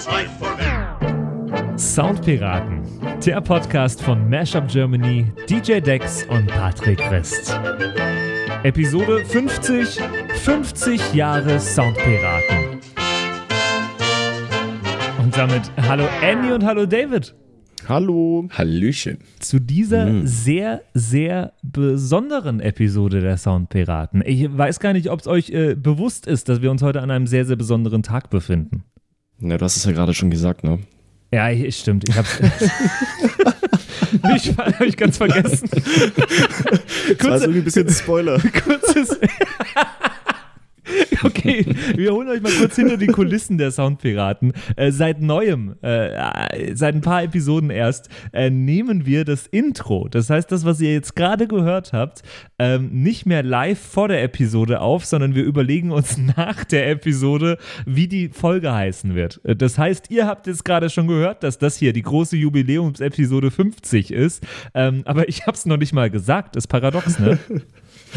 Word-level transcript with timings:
It's 0.00 0.08
life 0.08 0.30
for 0.38 0.56
me. 0.56 1.78
Soundpiraten, 1.78 2.80
der 3.26 3.38
Podcast 3.42 4.00
von 4.00 4.30
Mashup 4.30 4.66
Germany, 4.66 5.26
DJ 5.46 5.80
Dex 5.80 6.24
und 6.30 6.46
Patrick 6.46 6.98
West. 7.10 7.54
Episode 8.62 9.22
50, 9.26 10.00
50 10.42 11.12
Jahre 11.12 11.60
Soundpiraten. 11.60 12.80
Und 15.22 15.36
damit 15.36 15.70
hallo 15.76 16.08
Andy 16.22 16.50
und 16.50 16.64
hallo 16.64 16.86
David. 16.86 17.34
Hallo. 17.86 18.48
Hallöchen. 18.52 19.18
Zu 19.38 19.58
dieser 19.58 20.26
sehr, 20.26 20.82
sehr 20.94 21.52
besonderen 21.62 22.60
Episode 22.60 23.20
der 23.20 23.36
Soundpiraten. 23.36 24.22
Ich 24.24 24.56
weiß 24.56 24.80
gar 24.80 24.94
nicht, 24.94 25.10
ob 25.10 25.20
es 25.20 25.26
euch 25.26 25.50
äh, 25.50 25.74
bewusst 25.74 26.26
ist, 26.26 26.48
dass 26.48 26.62
wir 26.62 26.70
uns 26.70 26.80
heute 26.80 27.02
an 27.02 27.10
einem 27.10 27.26
sehr, 27.26 27.44
sehr 27.44 27.56
besonderen 27.56 28.02
Tag 28.02 28.30
befinden. 28.30 28.84
Ja, 29.40 29.56
du 29.58 29.64
hast 29.64 29.76
es 29.76 29.84
ja 29.84 29.92
gerade 29.92 30.14
schon 30.14 30.30
gesagt, 30.30 30.64
ne? 30.64 30.78
Ja, 31.32 31.50
ich- 31.50 31.76
stimmt. 31.76 32.08
Ich 32.08 32.16
hab's. 32.16 32.38
ich 34.36 34.56
hab 34.56 34.80
ich 34.80 34.96
ganz 34.96 35.16
vergessen. 35.18 35.68
Das 37.18 37.26
war 37.28 37.38
so 37.38 37.44
irgendwie 37.44 37.60
ein 37.60 37.64
bisschen 37.64 37.88
Spoiler. 37.90 38.40
kurzes. 38.64 39.18
Okay, 41.22 41.66
wir 41.96 42.12
holen 42.14 42.28
euch 42.28 42.40
mal 42.40 42.50
kurz 42.52 42.76
hinter 42.76 42.96
die 42.96 43.06
Kulissen 43.06 43.58
der 43.58 43.70
Soundpiraten. 43.70 44.52
Äh, 44.76 44.90
seit 44.90 45.20
neuem, 45.20 45.74
äh, 45.82 46.74
seit 46.74 46.94
ein 46.94 47.02
paar 47.02 47.22
Episoden 47.22 47.68
erst, 47.68 48.08
äh, 48.32 48.48
nehmen 48.48 49.04
wir 49.04 49.26
das 49.26 49.46
Intro. 49.46 50.08
Das 50.08 50.30
heißt, 50.30 50.50
das, 50.50 50.64
was 50.64 50.80
ihr 50.80 50.94
jetzt 50.94 51.16
gerade 51.16 51.46
gehört 51.46 51.92
habt, 51.92 52.22
ähm, 52.58 52.88
nicht 53.02 53.26
mehr 53.26 53.42
live 53.42 53.78
vor 53.78 54.08
der 54.08 54.22
Episode 54.22 54.80
auf, 54.80 55.04
sondern 55.04 55.34
wir 55.34 55.44
überlegen 55.44 55.90
uns 55.90 56.16
nach 56.36 56.64
der 56.64 56.88
Episode, 56.90 57.58
wie 57.84 58.08
die 58.08 58.30
Folge 58.30 58.72
heißen 58.72 59.14
wird. 59.14 59.40
Äh, 59.44 59.56
Das 59.56 59.76
heißt, 59.76 60.10
ihr 60.10 60.26
habt 60.26 60.46
jetzt 60.46 60.64
gerade 60.64 60.88
schon 60.88 61.06
gehört, 61.06 61.42
dass 61.42 61.58
das 61.58 61.76
hier 61.76 61.92
die 61.92 62.02
große 62.02 62.36
Jubiläumsepisode 62.38 63.50
50 63.50 64.10
ist. 64.10 64.42
Ähm, 64.72 65.02
aber 65.04 65.28
ich 65.28 65.42
habe 65.46 65.52
es 65.56 65.66
noch 65.66 65.76
nicht 65.76 65.92
mal 65.92 66.08
gesagt. 66.10 66.56
Ist 66.56 66.68
paradox, 66.68 67.18
ne? 67.18 67.38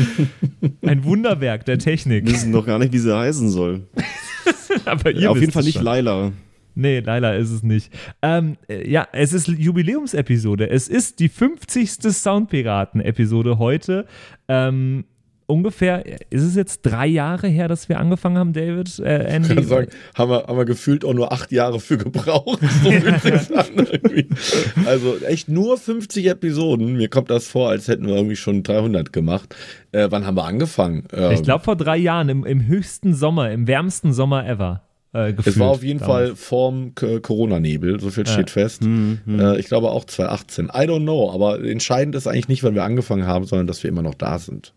Ein 0.81 1.03
Wunderwerk 1.03 1.65
der 1.65 1.77
Technik. 1.77 2.25
Wir 2.25 2.33
wissen 2.33 2.51
doch 2.51 2.65
gar 2.65 2.79
nicht, 2.79 2.93
wie 2.93 2.99
sie 2.99 3.15
heißen 3.15 3.49
soll. 3.49 3.87
Aber 4.85 5.11
ihr 5.11 5.29
Auf 5.29 5.39
jeden 5.39 5.51
Fall 5.51 5.63
nicht 5.63 5.75
schon. 5.75 5.83
Laila. 5.83 6.31
Nee, 6.75 7.01
leider 7.01 7.35
ist 7.35 7.51
es 7.51 7.61
nicht. 7.61 7.91
Ähm, 8.21 8.57
äh, 8.67 8.89
ja, 8.89 9.07
es 9.11 9.31
ist 9.31 9.47
Jubiläumsepisode. 9.47 10.69
Es 10.69 10.87
ist 10.87 11.19
die 11.19 11.29
50. 11.29 12.01
Soundpiraten-Episode 12.01 13.59
heute. 13.59 14.07
Ähm, 14.47 15.05
ungefähr, 15.45 16.03
ist 16.29 16.43
es 16.43 16.55
jetzt 16.55 16.81
drei 16.83 17.07
Jahre 17.07 17.47
her, 17.47 17.67
dass 17.67 17.89
wir 17.89 17.99
angefangen 17.99 18.37
haben, 18.37 18.53
David, 18.53 18.99
äh, 18.99 19.27
Ich 19.27 19.33
Andy? 19.33 19.55
kann 19.55 19.63
sagen, 19.65 19.87
haben 20.15 20.31
wir, 20.31 20.43
haben 20.47 20.57
wir 20.57 20.65
gefühlt 20.65 21.03
auch 21.05 21.13
nur 21.13 21.31
acht 21.31 21.51
Jahre 21.51 21.79
für 21.79 21.97
gebraucht. 21.97 22.59
So 22.83 22.89
also 24.85 25.17
echt 25.25 25.49
nur 25.49 25.77
50 25.77 26.27
Episoden. 26.27 26.95
Mir 26.97 27.09
kommt 27.09 27.29
das 27.29 27.47
vor, 27.47 27.69
als 27.69 27.87
hätten 27.87 28.07
wir 28.07 28.15
irgendwie 28.15 28.35
schon 28.35 28.63
300 28.63 29.13
gemacht. 29.13 29.55
Äh, 29.91 30.07
wann 30.09 30.25
haben 30.25 30.35
wir 30.37 30.45
angefangen? 30.45 31.03
Äh, 31.13 31.33
Ich 31.33 31.43
glaube 31.43 31.63
vor 31.63 31.75
drei 31.75 31.97
Jahren, 31.97 32.29
im, 32.29 32.45
im 32.45 32.65
höchsten 32.67 33.13
Sommer, 33.13 33.51
im 33.51 33.67
wärmsten 33.67 34.13
Sommer 34.13 34.45
ever. 34.47 34.81
Äh, 35.13 35.33
es 35.45 35.59
war 35.59 35.69
auf 35.69 35.83
jeden 35.83 35.99
damals. 35.99 36.29
Fall 36.29 36.35
vorm 36.35 36.93
Corona-Nebel, 36.95 37.99
so 37.99 38.09
viel 38.09 38.25
steht 38.25 38.49
fest. 38.49 38.83
Äh, 38.83 39.59
ich 39.59 39.67
glaube 39.67 39.91
auch 39.91 40.05
2018. 40.05 40.65
I 40.67 40.69
don't 40.87 41.01
know, 41.03 41.31
aber 41.31 41.63
entscheidend 41.63 42.15
ist 42.15 42.27
eigentlich 42.27 42.47
nicht, 42.47 42.63
wann 42.63 42.73
wir 42.75 42.83
angefangen 42.83 43.27
haben, 43.27 43.45
sondern 43.45 43.67
dass 43.67 43.83
wir 43.83 43.89
immer 43.89 44.01
noch 44.01 44.15
da 44.15 44.39
sind. 44.39 44.73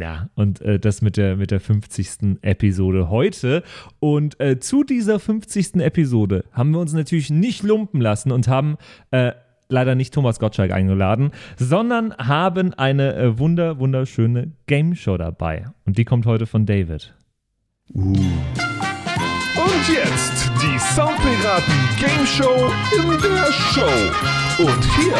Ja, 0.00 0.30
und 0.34 0.62
äh, 0.62 0.78
das 0.78 1.02
mit 1.02 1.16
der, 1.16 1.36
mit 1.36 1.50
der 1.50 1.60
50. 1.60 2.38
Episode 2.42 3.10
heute. 3.10 3.62
Und 3.98 4.40
äh, 4.40 4.58
zu 4.58 4.82
dieser 4.82 5.18
50. 5.18 5.76
Episode 5.76 6.44
haben 6.52 6.70
wir 6.70 6.80
uns 6.80 6.94
natürlich 6.94 7.30
nicht 7.30 7.62
lumpen 7.62 8.00
lassen 8.00 8.32
und 8.32 8.48
haben 8.48 8.76
äh, 9.10 9.32
leider 9.68 9.94
nicht 9.94 10.14
Thomas 10.14 10.38
Gottschalk 10.38 10.72
eingeladen, 10.72 11.32
sondern 11.58 12.14
haben 12.16 12.72
eine 12.74 13.14
äh, 13.14 13.38
wunder, 13.38 13.78
wunderschöne 13.78 14.52
Game 14.66 14.94
Show 14.94 15.18
dabei. 15.18 15.66
Und 15.84 15.98
die 15.98 16.04
kommt 16.04 16.24
heute 16.24 16.46
von 16.46 16.64
David. 16.64 17.14
Und 19.80 19.96
jetzt 19.96 20.50
die 20.60 20.78
Soundpiraten 20.94 21.74
Game 21.98 22.26
Show 22.26 22.70
in 22.94 23.08
der 23.22 23.50
Show. 23.50 24.62
Und 24.62 24.84
hier 24.96 25.16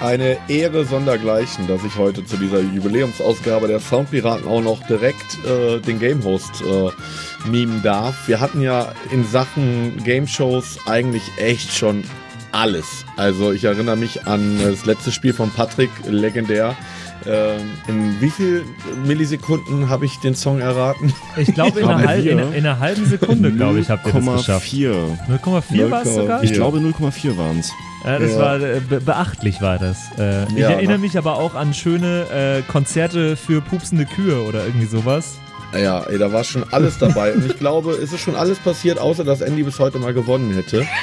Eine 0.00 0.38
Ehre 0.48 0.84
sondergleichen, 0.84 1.68
dass 1.68 1.84
ich 1.84 1.94
heute 1.96 2.26
zu 2.26 2.36
dieser 2.36 2.58
Jubiläumsausgabe 2.60 3.68
der 3.68 3.78
Soundpiraten 3.78 4.48
auch 4.48 4.62
noch 4.62 4.84
direkt 4.88 5.38
äh, 5.46 5.78
den 5.78 6.00
Game 6.00 6.24
Host 6.24 6.62
äh, 6.62 7.48
mimen 7.48 7.80
darf. 7.84 8.26
Wir 8.26 8.40
hatten 8.40 8.60
ja 8.60 8.92
in 9.12 9.24
Sachen 9.24 10.02
Game 10.02 10.26
Shows 10.26 10.78
eigentlich 10.86 11.30
echt 11.36 11.72
schon 11.72 12.02
alles. 12.54 13.04
Also 13.16 13.52
ich 13.52 13.64
erinnere 13.64 13.96
mich 13.96 14.26
an 14.26 14.58
das 14.62 14.86
letzte 14.86 15.12
Spiel 15.12 15.32
von 15.34 15.50
Patrick, 15.50 15.90
legendär. 16.08 16.74
Ähm, 17.26 17.60
in 17.88 18.20
wie 18.20 18.28
viel 18.30 18.64
Millisekunden 19.06 19.88
habe 19.88 20.04
ich 20.04 20.18
den 20.20 20.34
Song 20.34 20.60
erraten? 20.60 21.12
Ich 21.36 21.54
glaube, 21.54 21.80
in, 21.80 21.88
halb- 21.88 22.24
in, 22.26 22.38
in 22.38 22.52
einer 22.66 22.78
halben 22.80 23.06
Sekunde, 23.06 23.50
glaube 23.52 23.80
ich, 23.80 23.88
habt 23.88 24.06
ihr 24.06 24.12
das 24.12 24.24
geschafft. 24.36 24.66
0,4. 24.72 25.16
0,4 25.42 25.90
war 25.90 26.02
es 26.02 26.14
sogar? 26.14 26.42
Ich 26.44 26.52
glaube 26.52 26.78
0,4 26.78 27.36
waren 27.38 27.60
es. 27.60 27.72
Ja, 28.04 28.18
das 28.18 28.32
Ja. 28.32 28.38
war 28.38 28.60
äh, 28.60 28.80
be 28.86 29.00
beachtlich 29.00 29.62
war 29.62 29.78
das. 29.78 29.96
Äh, 30.18 30.44
ich 30.52 30.58
Ja, 30.58 30.70
erinnere 30.70 30.98
mich 30.98 31.16
aber 31.16 31.36
auch 31.38 31.54
an 31.54 31.72
schöne 31.72 32.26
äh, 32.30 32.70
Konzerte 32.70 33.36
für 33.36 33.62
pupsende 33.62 34.04
Kühe 34.04 34.42
oder 34.42 34.64
irgendwie 34.66 34.86
sowas. 34.86 35.38
Ja, 35.72 36.04
ey, 36.04 36.18
da 36.18 36.32
war 36.32 36.44
schon 36.44 36.64
alles 36.70 36.98
dabei. 36.98 37.32
Und 37.32 37.46
ich 37.46 37.58
glaube, 37.58 37.92
es 37.92 38.12
ist 38.12 38.20
schon 38.20 38.36
alles 38.36 38.58
passiert, 38.58 38.98
außer 38.98 39.24
dass 39.24 39.40
Andy 39.40 39.62
bis 39.62 39.78
heute 39.78 39.98
mal 39.98 40.14
gewonnen 40.14 40.52
hätte. 40.54 40.86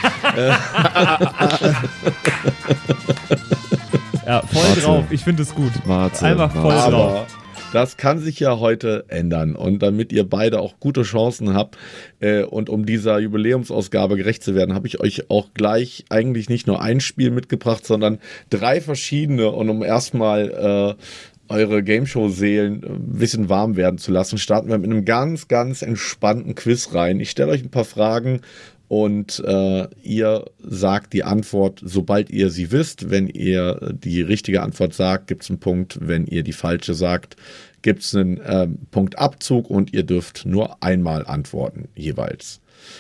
Ja, 4.26 4.42
voll 4.44 4.62
Warte. 4.64 4.82
drauf. 4.82 5.06
Ich 5.10 5.24
finde 5.24 5.44
es 5.44 5.54
gut. 5.54 5.72
Warte, 5.86 6.26
Einfach 6.26 6.52
voll 6.54 6.64
warte. 6.66 6.92
drauf. 6.92 7.12
Aber 7.12 7.28
das 7.74 7.98
kann 7.98 8.20
sich 8.20 8.40
ja 8.40 8.60
heute 8.60 9.06
ändern. 9.08 9.56
Und 9.56 9.80
damit 9.82 10.12
ihr 10.14 10.30
beide 10.30 10.60
auch 10.60 10.76
gute 10.80 11.02
Chancen 11.04 11.54
habt 11.54 11.78
äh, 12.20 12.44
und 12.44 12.70
um 12.70 12.86
dieser 12.86 13.20
Jubiläumsausgabe 13.20 14.18
gerecht 14.18 14.44
zu 14.44 14.56
werden, 14.56 14.76
habe 14.76 14.88
ich 14.88 15.00
euch 15.00 15.30
auch 15.30 15.54
gleich 15.54 16.06
eigentlich 16.10 16.50
nicht 16.50 16.68
nur 16.68 16.82
ein 16.82 17.00
Spiel 17.00 17.32
mitgebracht, 17.32 17.86
sondern 17.86 18.20
drei 18.50 18.80
verschiedene. 18.82 19.50
Und 19.50 19.70
um 19.70 19.84
erstmal 19.84 20.98
äh, 20.98 21.04
eure 21.52 21.84
Gameshow-Seelen 21.84 22.84
ein 22.84 23.18
bisschen 23.20 23.50
warm 23.50 23.76
werden 23.76 23.98
zu 23.98 24.12
lassen, 24.12 24.38
starten 24.38 24.70
wir 24.70 24.78
mit 24.78 24.90
einem 24.90 25.06
ganz, 25.06 25.48
ganz 25.48 25.82
entspannten 25.82 26.56
Quiz 26.56 26.94
rein. 26.94 27.20
Ich 27.20 27.30
stelle 27.30 27.52
euch 27.52 27.64
ein 27.64 27.70
paar 27.70 27.86
Fragen 27.86 28.42
und 28.88 29.42
äh, 29.46 29.88
ihr 30.04 30.46
sagt 30.60 31.14
die 31.14 31.24
Antwort, 31.24 31.82
sobald 31.84 32.30
ihr 32.30 32.50
sie 32.50 32.72
wisst. 32.72 33.10
Wenn 33.10 33.28
ihr 33.28 33.94
die 33.94 34.22
richtige 34.22 34.62
Antwort 34.62 34.94
sagt, 34.94 35.28
gibt 35.28 35.44
es 35.44 35.50
einen 35.50 35.60
Punkt. 35.60 35.98
Wenn 36.02 36.26
ihr 36.26 36.44
die 36.44 36.54
falsche 36.54 36.94
sagt, 36.94 37.38
gibt 37.82 38.02
es 38.02 38.16
einen 38.16 38.42
ähm, 38.46 38.80
Punktabzug 38.92 39.70
und 39.70 39.94
ihr 39.94 40.04
dürft 40.04 40.46
nur 40.46 40.84
einmal 40.84 41.26
antworten 41.26 41.88
jeweils. 41.96 42.60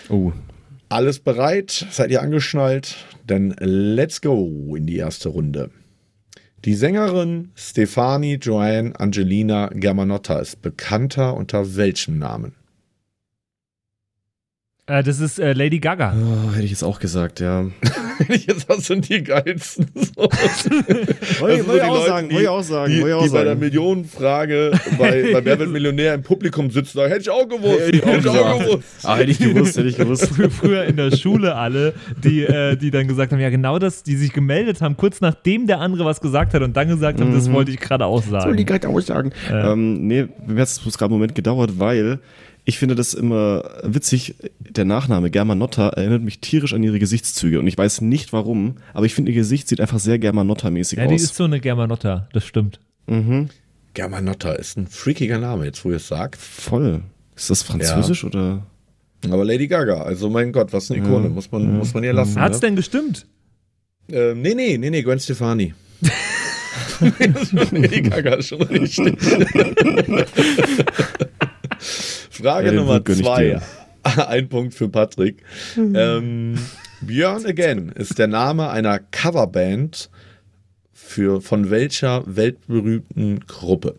Oh, 0.09 0.31
Alles 0.89 1.19
bereit? 1.19 1.87
Seid 1.91 2.11
ihr 2.11 2.21
angeschnallt? 2.21 2.95
Dann 3.27 3.53
let's 3.59 4.21
go 4.21 4.75
in 4.75 4.85
die 4.85 4.97
erste 4.97 5.29
Runde. 5.29 5.71
Die 6.63 6.75
Sängerin 6.75 7.49
Stefani 7.55 8.35
Joanne 8.35 8.93
Angelina 8.99 9.71
Germanotta 9.73 10.37
ist 10.37 10.61
bekannter 10.61 11.35
unter 11.35 11.75
welchem 11.75 12.19
Namen? 12.19 12.53
Äh, 14.91 15.03
das 15.03 15.19
ist 15.19 15.39
äh, 15.39 15.53
Lady 15.53 15.79
Gaga. 15.79 16.13
oh, 16.15 16.51
hätte 16.53 16.63
ich 16.65 16.71
jetzt 16.71 16.83
auch 16.83 16.99
gesagt, 16.99 17.39
ja. 17.39 17.65
Jetzt 18.29 18.67
hast 18.69 18.87
du 18.89 18.95
die 18.95 19.23
geilsten. 19.23 19.87
So. 19.95 20.21
Wollte 20.21 20.37
Das 20.37 20.63
sind 20.65 20.77
ich 21.57 21.63
so 21.65 21.73
die 21.73 21.81
auch 21.81 21.95
Leute, 21.95 22.07
sagen, 22.07 22.29
die- 22.29 22.35
wollte 22.35 22.43
ich 22.43 22.49
auch 22.49 22.61
sagen, 22.63 22.91
die, 22.93 23.01
wollte 23.01 23.09
ich 23.09 23.15
auch 23.15 23.23
die 23.23 23.29
bei 23.29 23.37
der 23.43 23.47
sagen. 23.53 23.59
Millionenfrage 23.59 24.71
bei, 24.99 25.29
bei 25.33 25.45
Wer 25.45 25.59
wird 25.59 25.69
Millionär 25.71 26.13
im 26.13 26.21
Publikum 26.21 26.69
sitzen, 26.69 26.97
sagen, 26.97 27.09
hätte 27.09 27.21
ich 27.21 27.29
auch 27.29 27.47
gewusst. 27.47 27.79
Hätte 27.79 27.97
ich 27.97 28.03
auch 28.03 28.21
gesagt. 28.21 28.59
gewusst. 28.67 28.83
Ah, 29.03 29.15
hätte 29.17 29.31
ich 29.31 29.39
gewusst, 29.39 29.77
hätte 29.77 29.87
ich 29.87 29.97
gewusst. 29.97 30.25
Frü- 30.31 30.49
Früher 30.51 30.83
in 30.85 30.97
der 30.97 31.15
Schule 31.15 31.55
alle, 31.55 31.93
die, 32.23 32.43
äh, 32.43 32.75
die 32.75 32.91
dann 32.91 33.07
gesagt 33.07 33.31
haben, 33.31 33.39
ja 33.39 33.49
genau 33.49 33.79
das, 33.79 34.03
die 34.03 34.15
sich 34.15 34.33
gemeldet 34.33 34.81
haben, 34.81 34.97
kurz 34.97 35.21
nachdem 35.21 35.65
der 35.67 35.79
andere 35.79 36.05
was 36.05 36.21
gesagt 36.21 36.53
hat 36.53 36.61
und 36.61 36.75
dann 36.77 36.87
gesagt 36.89 37.19
haben, 37.21 37.33
das 37.33 37.51
wollte 37.51 37.71
ich 37.71 37.79
gerade 37.79 38.05
auch 38.05 38.21
sagen. 38.21 38.43
Soll 38.43 38.55
die 38.55 38.65
gerade 38.65 38.87
auch 38.87 38.99
sagen. 39.01 39.31
Ähm, 39.51 40.05
nee, 40.07 40.27
mir 40.45 40.61
hat 40.61 40.67
es 40.67 40.79
gerade 40.83 41.05
einen 41.05 41.13
Moment 41.13 41.33
gedauert, 41.33 41.71
weil 41.79 42.19
ich 42.63 42.77
finde 42.77 42.95
das 42.95 43.13
immer 43.13 43.63
witzig. 43.83 44.35
Der 44.59 44.85
Nachname 44.85 45.29
Germanotta 45.29 45.89
erinnert 45.89 46.21
mich 46.21 46.39
tierisch 46.39 46.73
an 46.73 46.83
ihre 46.83 46.99
Gesichtszüge 46.99 47.59
und 47.59 47.67
ich 47.67 47.77
weiß 47.77 48.01
nicht 48.01 48.33
warum, 48.33 48.75
aber 48.93 49.05
ich 49.05 49.13
finde 49.13 49.31
ihr 49.31 49.37
Gesicht 49.37 49.67
sieht 49.67 49.81
einfach 49.81 49.99
sehr 49.99 50.17
Germanotta-mäßig 50.19 50.97
ja, 50.97 51.07
die 51.07 51.15
aus. 51.15 51.23
ist 51.23 51.35
so 51.35 51.45
eine 51.45 51.59
Germanotta, 51.59 52.27
das 52.33 52.45
stimmt. 52.45 52.79
Germanotta 53.93 54.53
ist 54.53 54.77
ein 54.77 54.87
freakiger 54.87 55.39
Name, 55.39 55.65
jetzt 55.65 55.83
wo 55.83 55.89
ihr 55.89 55.97
es 55.97 56.07
sagt. 56.07 56.37
Voll. 56.37 57.01
Ist 57.35 57.49
das 57.49 57.63
französisch 57.63 58.23
oder? 58.23 58.65
Aber 59.29 59.45
Lady 59.45 59.67
Gaga, 59.67 60.01
also 60.03 60.29
mein 60.29 60.51
Gott, 60.51 60.73
was 60.73 60.89
eine 60.89 61.01
Ikone, 61.01 61.29
muss, 61.29 61.51
man, 61.51 61.77
muss 61.77 61.93
man 61.93 62.03
ihr 62.03 62.13
lassen. 62.13 62.39
Hat's 62.39 62.61
ne? 62.61 62.67
denn 62.67 62.75
gestimmt? 62.75 63.27
Ähm, 64.09 64.41
nee, 64.41 64.55
nee, 64.55 64.77
nee, 64.77 64.89
nee, 64.89 65.03
Gwen 65.03 65.19
Stefani. 65.19 65.73
Lady 67.71 68.01
Gaga 68.01 68.41
schon 68.41 68.61
richtig. 68.63 69.15
Frage 72.41 72.67
Ja, 72.67 72.73
Nummer 72.73 73.03
zwei. 73.05 73.59
Ein 74.03 74.49
Punkt 74.49 74.73
für 74.73 74.89
Patrick. 74.89 75.43
ähm, 75.77 76.55
Björn 77.01 77.45
Again 77.45 77.89
ist 77.89 78.17
der 78.17 78.27
Name 78.27 78.69
einer 78.69 78.99
Coverband 78.99 80.09
für 80.93 81.41
von 81.41 81.69
welcher 81.69 82.23
weltberühmten 82.25 83.41
Gruppe? 83.47 83.95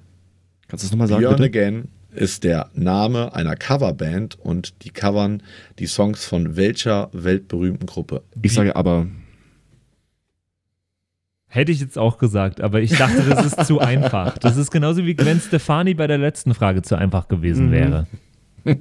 Kannst 0.68 0.84
du 0.84 0.86
es 0.86 0.90
nochmal 0.92 1.08
sagen, 1.08 1.20
Björn 1.20 1.36
bitte? 1.36 1.44
Again 1.58 1.88
ist 2.14 2.44
der 2.44 2.68
Name 2.74 3.32
einer 3.34 3.56
Coverband 3.56 4.38
und 4.40 4.82
die 4.84 4.90
covern 4.90 5.42
die 5.78 5.86
Songs 5.86 6.24
von 6.24 6.56
welcher 6.56 7.08
weltberühmten 7.12 7.86
Gruppe? 7.86 8.22
Ich 8.42 8.52
sage 8.54 8.74
aber, 8.76 9.06
Hätte 11.48 11.70
ich 11.70 11.80
jetzt 11.80 11.98
auch 11.98 12.16
gesagt, 12.16 12.62
aber 12.62 12.80
ich 12.80 12.96
dachte, 12.96 13.22
das 13.28 13.44
ist 13.44 13.66
zu 13.66 13.78
einfach. 13.80 14.38
Das 14.38 14.56
ist 14.56 14.70
genauso 14.70 15.04
wie 15.04 15.14
Gwen 15.14 15.38
Stefani 15.38 15.92
bei 15.92 16.06
der 16.06 16.16
letzten 16.16 16.54
Frage 16.54 16.80
zu 16.80 16.96
einfach 16.96 17.28
gewesen 17.28 17.66
Mhm. 17.66 17.72
wäre. 17.72 18.06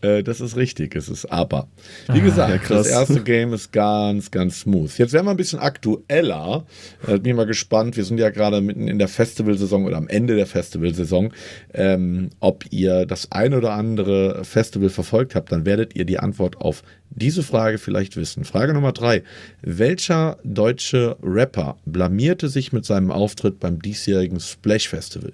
Äh, 0.00 0.22
das 0.22 0.42
ist 0.42 0.56
richtig, 0.56 0.94
es 0.96 1.08
ist 1.08 1.24
aber. 1.32 1.68
Wie 2.08 2.20
Ah, 2.20 2.24
gesagt, 2.24 2.68
ja, 2.68 2.76
das 2.76 2.88
erste 2.88 3.22
Game 3.22 3.54
ist 3.54 3.72
ganz, 3.72 4.30
ganz 4.30 4.60
smooth. 4.60 4.98
Jetzt 4.98 5.14
werden 5.14 5.24
wir 5.26 5.30
ein 5.30 5.36
bisschen 5.38 5.60
aktueller. 5.60 6.66
Äh, 7.06 7.18
bin 7.18 7.30
ich 7.30 7.36
mal 7.36 7.46
gespannt. 7.46 7.96
Wir 7.96 8.04
sind 8.04 8.18
ja 8.18 8.28
gerade 8.28 8.60
mitten 8.60 8.86
in 8.86 8.98
der 8.98 9.08
Festivalsaison 9.08 9.86
oder 9.86 9.96
am 9.96 10.08
Ende 10.08 10.36
der 10.36 10.46
Festivalsaison. 10.46 11.32
Ähm, 11.72 12.28
ob 12.40 12.64
ihr 12.70 13.06
das 13.06 13.32
ein 13.32 13.54
oder 13.54 13.72
andere 13.72 14.44
Festival 14.44 14.90
verfolgt 14.90 15.34
habt, 15.34 15.50
dann 15.52 15.64
werdet 15.64 15.96
ihr 15.96 16.04
die 16.04 16.18
Antwort 16.18 16.58
auf 16.58 16.82
diese 17.08 17.42
Frage 17.42 17.78
vielleicht 17.78 18.16
wissen. 18.16 18.44
Frage 18.44 18.74
Nummer 18.74 18.92
drei. 18.92 19.22
Welcher 19.62 20.36
deutsche 20.44 21.16
Rapper 21.22 21.78
blamierte 21.86 22.50
sich 22.50 22.74
mit 22.74 22.84
seinem 22.84 23.10
Auftritt 23.10 23.58
beim 23.58 23.80
diesjährigen 23.80 24.38
Splash 24.40 24.88
Festival? 24.88 25.32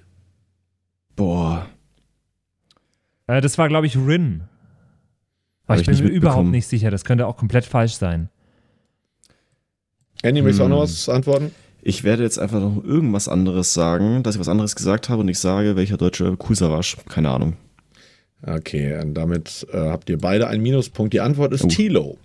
boah, 1.16 1.69
Äh, 3.31 3.41
das 3.41 3.59
war, 3.59 3.69
glaube 3.69 3.87
ich, 3.87 3.97
Rin. 3.97 4.43
Aber 5.67 5.75
Hab 5.75 5.82
ich 5.82 5.82
ich 5.82 5.87
bin 5.87 6.05
nicht 6.05 6.12
mir 6.12 6.17
überhaupt 6.19 6.49
nicht 6.49 6.67
sicher. 6.67 6.91
Das 6.91 7.05
könnte 7.05 7.27
auch 7.27 7.37
komplett 7.37 7.65
falsch 7.65 7.94
sein. 7.94 8.29
Andy, 10.23 10.43
möchtest 10.43 10.61
du 10.61 10.65
auch 10.65 10.69
noch 10.69 10.77
Hm. 10.79 10.82
was 10.82 11.09
antworten? 11.09 11.50
ich 11.82 12.05
werde 12.05 12.23
jetzt 12.25 12.38
einfach 12.38 12.61
noch 12.61 12.85
irgendwas 12.85 13.27
anderes 13.27 13.73
sagen, 13.73 14.23
dass 14.23 14.35
ich 14.35 14.41
was 14.41 14.49
anderes 14.49 14.77
gesagt 14.77 15.09
habe 15.09 15.23
und 15.23 15.29
ich 15.29 15.38
sage, 15.38 15.77
welcher 15.77 15.97
deutsche 15.97 16.37
Kusavasch. 16.37 16.99
Keine 17.09 17.31
Ahnung. 17.31 17.56
Okay, 18.43 18.99
und 19.00 19.15
damit 19.15 19.67
äh, 19.73 19.79
habt 19.79 20.11
ihr 20.11 20.19
beide 20.19 20.47
einen 20.49 20.62
Minuspunkt. 20.62 21.15
Die 21.15 21.21
Antwort 21.21 21.53
ist 21.55 21.65
Oh. 21.65 21.69
Tilo. 21.69 22.19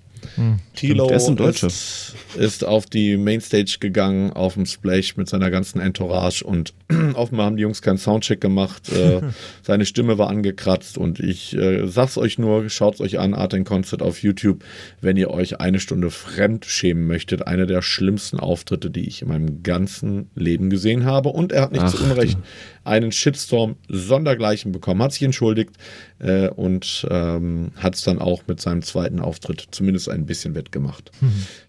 Tilo 0.75 1.07
Der 1.07 1.18
ist 1.18 1.63
ist, 1.63 2.16
ist 2.36 2.63
auf 2.63 2.86
die 2.86 3.18
Mainstage 3.18 3.77
gegangen, 3.80 4.31
auf 4.33 4.56
dem 4.56 4.66
Splash 4.66 5.18
mit 5.18 5.30
seiner 5.30 5.50
ganzen 5.50 5.80
Entourage 5.80 6.44
und 6.44 6.74
offenbar 7.13 7.48
haben 7.48 7.57
die 7.57 7.63
Jungs 7.63 7.81
keinen 7.81 7.98
Soundcheck 7.98 8.42
gemacht. 8.42 8.92
Äh, 8.92 9.22
seine 9.63 9.86
Stimme 9.86 10.18
war 10.18 10.30
angekratzt 10.30 10.98
und 10.98 11.19
ich 11.19 11.56
äh, 11.56 11.88
sag's 11.88 12.18
euch 12.18 12.38
nur, 12.38 12.69
schaut's 12.69 13.01
euch 13.01 13.19
an, 13.19 13.33
Art 13.33 13.54
and 13.54 13.68
Concert 13.68 14.01
auf 14.01 14.22
YouTube, 14.22 14.63
wenn 15.01 15.18
ihr 15.18 15.31
euch 15.31 15.60
eine 15.60 15.80
Stunde 15.80 16.10
fremd 16.12 16.66
schämen 16.66 17.07
möchtet. 17.07 17.48
Einer 17.48 17.66
der 17.66 17.81
schlimmsten 17.81 18.39
Auftritte, 18.39 18.89
die 18.89 19.07
ich 19.07 19.22
in 19.22 19.27
meinem 19.27 19.63
ganzen 19.63 20.30
Leben 20.36 20.69
gesehen 20.69 21.06
habe. 21.06 21.30
Und 21.30 21.51
er 21.51 21.63
hat 21.63 21.72
nicht 21.72 21.83
Ach, 21.83 21.94
zu 21.94 22.04
Unrecht 22.04 22.38
einen 22.83 23.12
Shitstorm 23.12 23.75
sondergleichen 23.89 24.72
bekommen, 24.72 25.01
hat 25.01 25.13
sich 25.13 25.24
entschuldigt 25.24 25.75
äh, 26.19 26.50
und 26.50 27.07
ähm, 27.09 27.71
hat 27.75 27.95
es 27.95 28.01
dann 28.01 28.19
auch 28.19 28.44
mit 28.47 28.62
seinem 28.62 28.81
zweiten 28.81 29.19
Auftritt 29.19 29.67
zumindest 29.71 30.09
ein 30.09 30.25
bisschen 30.25 30.56
wettgemacht. 30.56 31.12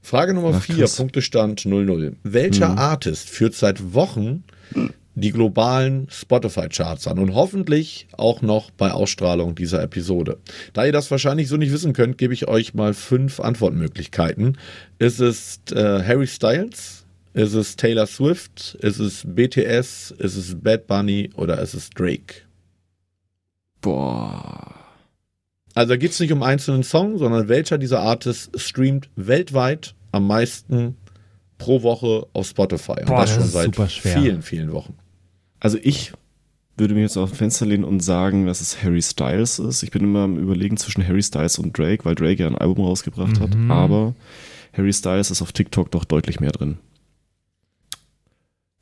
Frage 0.02 0.34
Nummer 0.34 0.54
Ach, 0.56 0.62
4, 0.62 0.76
krass. 0.76 0.96
Punktestand 0.96 1.62
0-0. 1.62 2.14
Welcher 2.22 2.78
Artist 2.78 3.28
führt 3.28 3.54
seit 3.54 3.94
Wochen 3.94 4.44
die 5.16 5.32
globalen 5.32 6.08
Spotify-Charts 6.10 7.08
an 7.08 7.18
und 7.18 7.34
hoffentlich 7.34 8.06
auch 8.12 8.42
noch 8.42 8.70
bei 8.70 8.92
Ausstrahlung 8.92 9.54
dieser 9.54 9.82
Episode. 9.82 10.38
Da 10.74 10.84
ihr 10.84 10.92
das 10.92 11.10
wahrscheinlich 11.10 11.48
so 11.48 11.56
nicht 11.56 11.72
wissen 11.72 11.94
könnt, 11.94 12.18
gebe 12.18 12.34
ich 12.34 12.48
euch 12.48 12.74
mal 12.74 12.92
fünf 12.92 13.40
Antwortmöglichkeiten. 13.40 14.58
Ist 14.98 15.20
es 15.20 15.60
äh, 15.72 16.02
Harry 16.04 16.26
Styles? 16.26 17.06
Ist 17.32 17.54
es 17.54 17.76
Taylor 17.76 18.06
Swift? 18.06 18.76
Ist 18.80 18.98
es 18.98 19.24
BTS? 19.26 20.14
Ist 20.18 20.36
es 20.36 20.54
Bad 20.60 20.86
Bunny? 20.86 21.30
Oder 21.34 21.60
ist 21.60 21.74
es 21.74 21.90
Drake? 21.90 22.45
Boah. 23.86 24.74
Also 25.74 25.90
da 25.90 25.96
geht 25.96 26.10
es 26.10 26.18
nicht 26.18 26.32
um 26.32 26.42
einzelnen 26.42 26.82
Song, 26.82 27.18
sondern 27.18 27.46
welcher 27.46 27.78
dieser 27.78 28.00
Artists 28.00 28.50
streamt 28.60 29.10
weltweit 29.14 29.94
am 30.10 30.26
meisten 30.26 30.96
pro 31.56 31.84
Woche 31.84 32.26
auf 32.32 32.48
Spotify. 32.48 32.98
Und 33.00 33.06
Boah, 33.06 33.20
das 33.20 33.36
das 33.36 33.52
schon 33.52 33.70
ist 33.70 33.76
seit 33.76 33.90
vielen, 33.92 34.42
vielen 34.42 34.72
Wochen. 34.72 34.94
Also 35.60 35.78
ich 35.80 36.12
würde 36.76 36.94
mich 36.94 37.02
jetzt 37.02 37.16
auf 37.16 37.30
ein 37.30 37.36
Fenster 37.36 37.64
lehnen 37.64 37.84
und 37.84 38.00
sagen, 38.00 38.46
dass 38.46 38.60
es 38.60 38.82
Harry 38.82 39.00
Styles 39.00 39.60
ist. 39.60 39.84
Ich 39.84 39.92
bin 39.92 40.02
immer 40.02 40.24
am 40.24 40.36
überlegen 40.36 40.76
zwischen 40.76 41.06
Harry 41.06 41.22
Styles 41.22 41.56
und 41.60 41.78
Drake, 41.78 42.04
weil 42.04 42.16
Drake 42.16 42.42
ja 42.42 42.48
ein 42.48 42.58
Album 42.58 42.84
rausgebracht 42.84 43.38
hat. 43.38 43.54
Mhm. 43.54 43.70
Aber 43.70 44.16
Harry 44.72 44.92
Styles 44.92 45.30
ist 45.30 45.42
auf 45.42 45.52
TikTok 45.52 45.92
doch 45.92 46.04
deutlich 46.04 46.40
mehr 46.40 46.50
drin. 46.50 46.78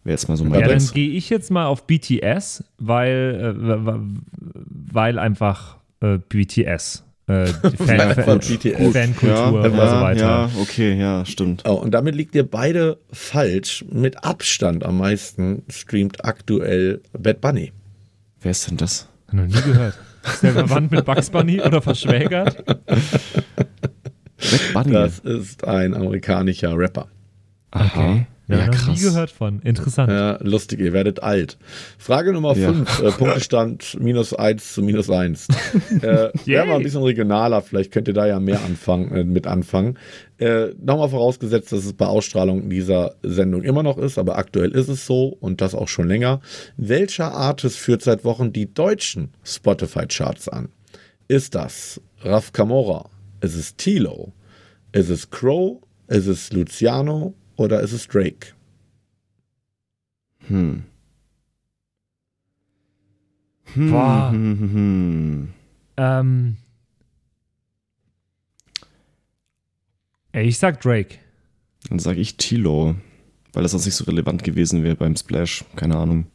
Wäre 0.05 0.13
jetzt 0.15 0.29
mal 0.29 0.37
so 0.37 0.45
mein 0.45 0.61
Ja, 0.61 0.69
dann 0.69 0.87
gehe 0.93 1.11
ich 1.11 1.31
jetzt 1.31 1.51
mal 1.51 1.67
auf 1.67 1.87
BTS, 1.87 2.65
weil, 2.79 3.57
äh, 3.59 3.93
weil 4.93 5.19
einfach 5.19 5.79
äh, 6.01 6.19
BTS. 6.19 7.05
Äh, 7.27 7.47
die 7.73 7.77
Fan, 7.79 8.15
Fan, 8.15 8.39
BTS. 8.39 8.93
Fankultur 8.93 9.29
Ja, 9.31 9.49
und 9.49 9.63
so 9.63 9.69
ja, 9.79 10.03
weiter. 10.03 10.21
ja, 10.21 10.51
okay, 10.61 10.95
ja, 10.99 11.25
stimmt. 11.25 11.63
Oh, 11.67 11.73
und 11.73 11.93
damit 11.93 12.15
liegt 12.15 12.35
ihr 12.35 12.47
beide 12.49 12.99
falsch. 13.13 13.83
Mit 13.91 14.25
Abstand 14.25 14.85
am 14.85 14.99
meisten 14.99 15.63
streamt 15.71 16.23
aktuell 16.23 17.01
Bad 17.19 17.41
Bunny. 17.41 17.73
Wer 18.43 18.51
ist 18.51 18.69
denn 18.69 18.77
das? 18.77 19.09
Noch 19.33 19.47
nie 19.47 19.53
gehört. 19.53 19.99
Ist 20.27 20.43
der 20.43 20.53
verwandt 20.53 20.93
mit 20.93 21.03
Bugs 21.07 21.31
Bunny 21.31 21.63
oder 21.63 21.81
verschwägert? 21.81 22.63
Bad 22.67 22.85
Bunny. 24.75 24.93
Das 24.93 25.19
ist 25.21 25.65
ein 25.67 25.95
amerikanischer 25.95 26.77
Rapper. 26.77 27.09
Aha. 27.71 28.27
Ja, 28.47 28.59
Ja, 28.59 28.67
noch 28.67 28.73
nie 28.73 28.79
krass. 28.95 29.03
gehört 29.03 29.31
von. 29.31 29.61
Interessant. 29.63 30.11
Ja, 30.11 30.39
lustig, 30.43 30.79
ihr 30.81 30.93
werdet 30.93 31.23
alt. 31.23 31.57
Frage 31.99 32.33
Nummer 32.33 32.55
Ja. 32.57 32.73
5, 32.73 33.01
äh, 33.03 33.11
Punktestand 33.13 33.97
minus 34.01 34.35
1 34.35 34.75
zu 34.75 34.83
minus 34.83 35.09
1. 35.09 35.49
äh, 36.03 36.29
Wäre 36.45 36.67
mal 36.67 36.77
ein 36.77 36.83
bisschen 36.83 37.03
regionaler, 37.03 37.63
vielleicht 37.63 37.91
könnt 37.91 38.07
ihr 38.09 38.15
da 38.15 38.27
ja 38.27 38.39
mehr 38.41 38.61
anfangen, 38.63 39.13
äh, 39.13 39.25
mit 39.25 39.47
anfangen. 39.47 39.99
Äh, 40.39 40.69
Nochmal 40.83 41.09
vorausgesetzt, 41.09 41.73
dass 41.73 41.85
es 41.87 41.93
bei 41.95 42.07
Ausstrahlung 42.07 42.69
dieser 42.69 43.15
Sendung 43.23 43.63
immer 43.63 43.83
noch 43.83 43.97
ist, 43.97 44.19
aber 44.19 44.37
aktuell 44.37 44.73
ist 44.73 44.89
es 44.89 45.07
so 45.07 45.29
und 45.41 45.61
das 45.63 45.75
auch 45.75 45.89
schon 45.89 46.07
länger. 46.09 46.41
Welcher 46.77 47.33
Artist 47.33 47.79
führt 47.79 48.03
seit 48.03 48.25
Wochen 48.25 48.53
die 48.53 48.73
deutschen 48.75 49.31
Spotify-Charts 49.45 50.49
an? 50.51 50.69
Ist 51.29 51.55
das 51.55 52.01
Raf 52.21 52.53
Camora? 52.53 53.09
Ist 53.41 53.55
es 53.57 53.77
Tilo? 53.77 54.33
Ist 54.93 55.09
es 55.09 55.31
Crow? 55.31 55.79
Ist 56.09 56.27
es 56.27 56.53
Luciano? 56.53 57.33
Oder 57.57 57.81
ist 57.81 57.93
es 57.93 58.07
Drake? 58.09 58.49
Hm. 60.49 60.85
Hm, 63.75 63.91
Boah. 63.91 64.31
hm, 64.31 64.59
hm, 64.61 64.73
hm. 64.73 65.49
Ähm, 65.97 66.57
ey, 70.33 70.47
ich 70.47 70.59
sag 70.59 70.81
Drake. 70.81 71.19
Dann 71.89 71.99
sage 71.99 72.21
ich 72.21 72.37
Tilo, 72.37 72.95
weil 73.53 73.63
das 73.63 73.73
sonst 73.73 73.87
nicht 73.87 73.95
so 73.95 74.05
relevant 74.05 74.43
gewesen 74.45 74.83
wäre 74.83 74.97
beim 74.97 75.17
Splash. 75.17 75.65
Keine 75.77 75.97
Ahnung. 75.97 76.27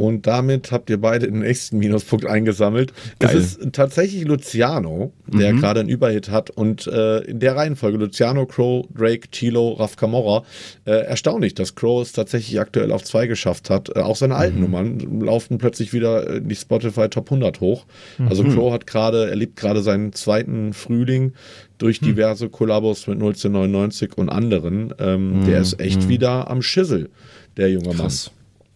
Und 0.00 0.26
damit 0.26 0.72
habt 0.72 0.88
ihr 0.90 1.00
beide 1.00 1.26
den 1.26 1.40
nächsten 1.40 1.78
Minuspunkt 1.78 2.24
eingesammelt. 2.26 2.92
Geil. 3.18 3.36
Es 3.36 3.56
ist 3.56 3.72
tatsächlich 3.72 4.24
Luciano, 4.24 5.12
der 5.26 5.52
Mhm. 5.52 5.60
gerade 5.60 5.80
einen 5.80 5.88
Überhit 5.88 6.30
hat. 6.30 6.50
Und 6.50 6.86
äh, 6.86 7.18
in 7.24 7.38
der 7.40 7.54
Reihenfolge 7.56 7.98
Luciano, 7.98 8.46
Crow, 8.46 8.86
Drake, 8.96 9.28
Tilo, 9.30 9.72
Raf 9.74 9.96
Camorra. 9.96 10.44
Äh, 10.84 10.92
erstaunlich, 11.06 11.54
dass 11.54 11.74
Crow 11.74 12.02
es 12.02 12.12
tatsächlich 12.12 12.58
aktuell 12.60 12.92
auf 12.92 13.04
zwei 13.04 13.26
geschafft 13.26 13.70
hat. 13.70 13.90
Äh, 13.94 14.00
auch 14.00 14.16
seine 14.16 14.36
alten 14.36 14.56
Mhm. 14.56 14.62
Nummern 14.62 15.20
laufen 15.20 15.58
plötzlich 15.58 15.92
wieder 15.92 16.36
in 16.36 16.48
die 16.48 16.56
Spotify 16.56 17.08
Top 17.08 17.30
100 17.30 17.60
hoch. 17.60 17.84
Also 18.28 18.42
Mhm. 18.42 18.54
Crow 18.54 18.72
hat 18.72 18.86
gerade, 18.86 19.28
erlebt 19.30 19.56
gerade 19.56 19.82
seinen 19.82 20.12
zweiten 20.12 20.72
Frühling 20.72 21.32
durch 21.78 22.00
Mhm. 22.00 22.06
diverse 22.06 22.48
Kollabos 22.48 23.06
mit 23.06 23.18
1999 23.18 24.16
und 24.16 24.28
anderen. 24.28 24.94
Ähm, 24.98 25.44
Der 25.46 25.60
ist 25.60 25.80
echt 25.80 26.08
wieder 26.08 26.50
am 26.50 26.62
Schissel, 26.62 27.10
der 27.56 27.70
junge 27.70 27.94
Mann. 27.94 28.10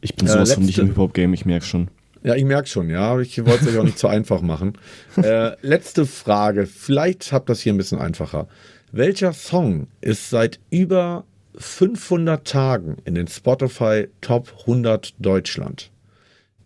Ich 0.05 0.15
bin 0.15 0.27
Äh, 0.27 0.33
sowas 0.33 0.53
von 0.53 0.67
nicht 0.67 0.79
im 0.79 0.89
Hip-Hop-Game, 0.89 1.33
ich 1.33 1.47
merke 1.47 1.65
schon. 1.65 1.89
Ja, 2.23 2.35
ich 2.35 2.45
merke 2.45 2.69
schon, 2.69 2.91
ja. 2.91 3.19
Ich 3.21 3.43
wollte 3.47 3.65
es 3.65 3.71
euch 3.71 3.79
auch 3.79 3.85
nicht 3.85 3.99
zu 3.99 4.07
einfach 4.07 4.43
machen. 4.43 4.77
Äh, 5.17 5.57
letzte 5.63 6.05
Frage. 6.05 6.67
Vielleicht 6.67 7.33
habt 7.33 7.49
ihr 7.49 7.53
das 7.53 7.61
hier 7.61 7.73
ein 7.73 7.79
bisschen 7.79 7.99
einfacher. 7.99 8.47
Welcher 8.93 9.33
Song 9.33 9.87
ist 10.03 10.29
seit 10.29 10.61
über 10.71 11.25
500 11.57 12.47
Tagen 12.47 12.97
in 13.07 13.15
den 13.15 13.29
Spotify 13.29 14.09
Top 14.21 14.53
100 14.61 15.15
Deutschland? 15.19 15.91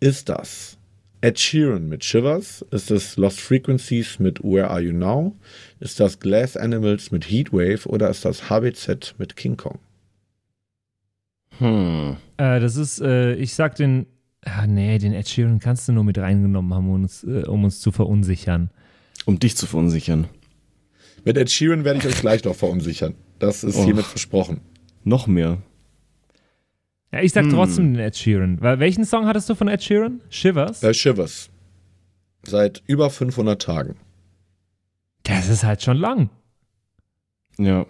Ist 0.01 0.29
das 0.29 0.77
Ed 1.21 1.39
Sheeran 1.39 1.89
mit 1.89 2.05
Shivers? 2.05 2.65
Ist 2.73 2.91
es 2.91 3.17
Lost 3.17 3.41
Frequencies 3.41 4.19
mit 4.19 4.43
Where 4.43 4.69
Are 4.69 4.81
You 4.81 4.93
Now? 4.93 5.37
Ist 5.79 6.01
das 6.01 6.19
Glass 6.19 6.57
Animals 6.57 7.13
mit 7.13 7.31
Heatwave? 7.31 7.87
Oder 7.87 8.11
ist 8.11 8.25
das 8.25 8.51
HBZ 8.51 9.15
mit 9.19 9.37
King 9.37 9.57
Kong? 9.57 9.79
Äh, 11.61 12.15
das 12.61 12.77
ist, 12.77 13.01
äh, 13.01 13.35
ich 13.35 13.55
sag 13.55 13.75
den, 13.77 14.07
ah, 14.45 14.67
nee, 14.67 14.99
den 14.99 15.13
Ed 15.13 15.29
Sheeran 15.29 15.59
kannst 15.59 15.89
du 15.89 15.93
nur 15.93 16.05
mit 16.05 16.19
reingenommen 16.19 16.73
haben, 16.75 16.89
um 16.89 17.03
uns, 17.03 17.25
äh, 17.25 17.45
um 17.47 17.65
uns 17.65 17.81
zu 17.81 17.91
verunsichern. 17.93 18.71
Um 19.27 19.39
dich 19.39 19.57
zu 19.57 19.67
verunsichern. 19.67 20.29
Mit 21.25 21.37
Ed 21.37 21.51
Sheeran 21.51 21.85
werde 21.85 21.99
ich 22.01 22.07
euch 22.07 22.21
gleich 22.21 22.45
noch 22.45 22.55
verunsichern. 22.55 23.15
Das 23.39 23.65
ist 23.65 23.77
Oh. 23.77 23.85
hiermit 23.85 24.05
versprochen. 24.05 24.61
Noch 25.05 25.27
mehr. 25.27 25.59
Ja, 27.13 27.21
ich 27.23 27.33
sag 27.33 27.45
Hm. 27.45 27.51
trotzdem 27.53 27.95
den 27.95 28.01
Ed 28.03 28.17
Sheeran. 28.17 28.61
Weil, 28.61 28.79
welchen 28.81 29.05
Song 29.05 29.27
hattest 29.27 29.49
du 29.51 29.55
von 29.55 29.69
Ed 29.69 29.83
Sheeran? 29.83 30.21
Shivers? 30.29 30.83
Äh, 30.83 30.95
Shivers. 30.95 31.51
Seit 32.45 32.83
über 32.87 33.11
500 33.11 33.61
Tagen. 33.61 33.97
Das 35.25 35.49
ist 35.49 35.65
halt 35.65 35.83
schon 35.83 35.97
lang. 35.97 36.31
Ja. 37.59 37.87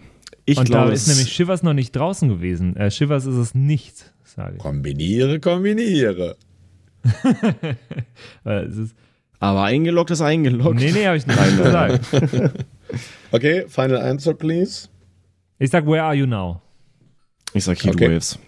Ich 0.49 0.57
Und 0.57 0.65
glaube, 0.65 0.87
da 0.87 0.93
ist 0.93 1.07
nämlich 1.07 1.31
Shivers 1.31 1.61
noch 1.63 1.73
nicht 1.73 1.95
draußen 1.95 2.27
gewesen. 2.29 2.75
Äh, 2.75 2.89
Shivers 2.91 3.25
ist 3.25 3.35
es 3.35 3.53
nicht, 3.55 4.13
sage 4.23 4.55
ich. 4.55 4.61
Kombiniere, 4.61 5.39
kombiniere. 5.39 6.35
Es 8.43 8.77
ist, 8.77 8.95
aber 9.39 9.63
eingeloggt 9.63 10.11
ist 10.11 10.21
eingeloggt. 10.21 10.79
nee, 10.79 10.91
nee, 10.91 11.05
habe 11.05 11.17
ich 11.17 11.25
nicht 11.27 11.39
Nein, 11.39 11.57
nein, 11.71 11.99
gesagt. 12.01 12.65
Okay, 13.31 13.65
final 13.67 13.97
answer, 14.01 14.33
please. 14.33 14.87
Ich 15.59 15.69
sag, 15.69 15.85
where 15.85 16.01
are 16.03 16.15
you 16.15 16.25
now? 16.25 16.61
Ich 17.53 17.63
sag 17.63 17.77
Okay. 17.77 17.89
Heatwaves. 17.89 18.39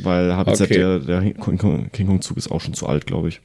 Weil 0.00 0.34
HBZ, 0.36 0.60
Okay. 0.62 0.74
der, 0.74 0.98
der 0.98 1.20
King 1.34 1.58
Kong- 1.58 1.90
King 1.92 2.06
Kong-Zug 2.08 2.36
ist 2.36 2.50
auch 2.50 2.60
schon 2.60 2.74
zu 2.74 2.88
alt, 2.88 3.06
glaube 3.06 3.28
ich. 3.28 3.40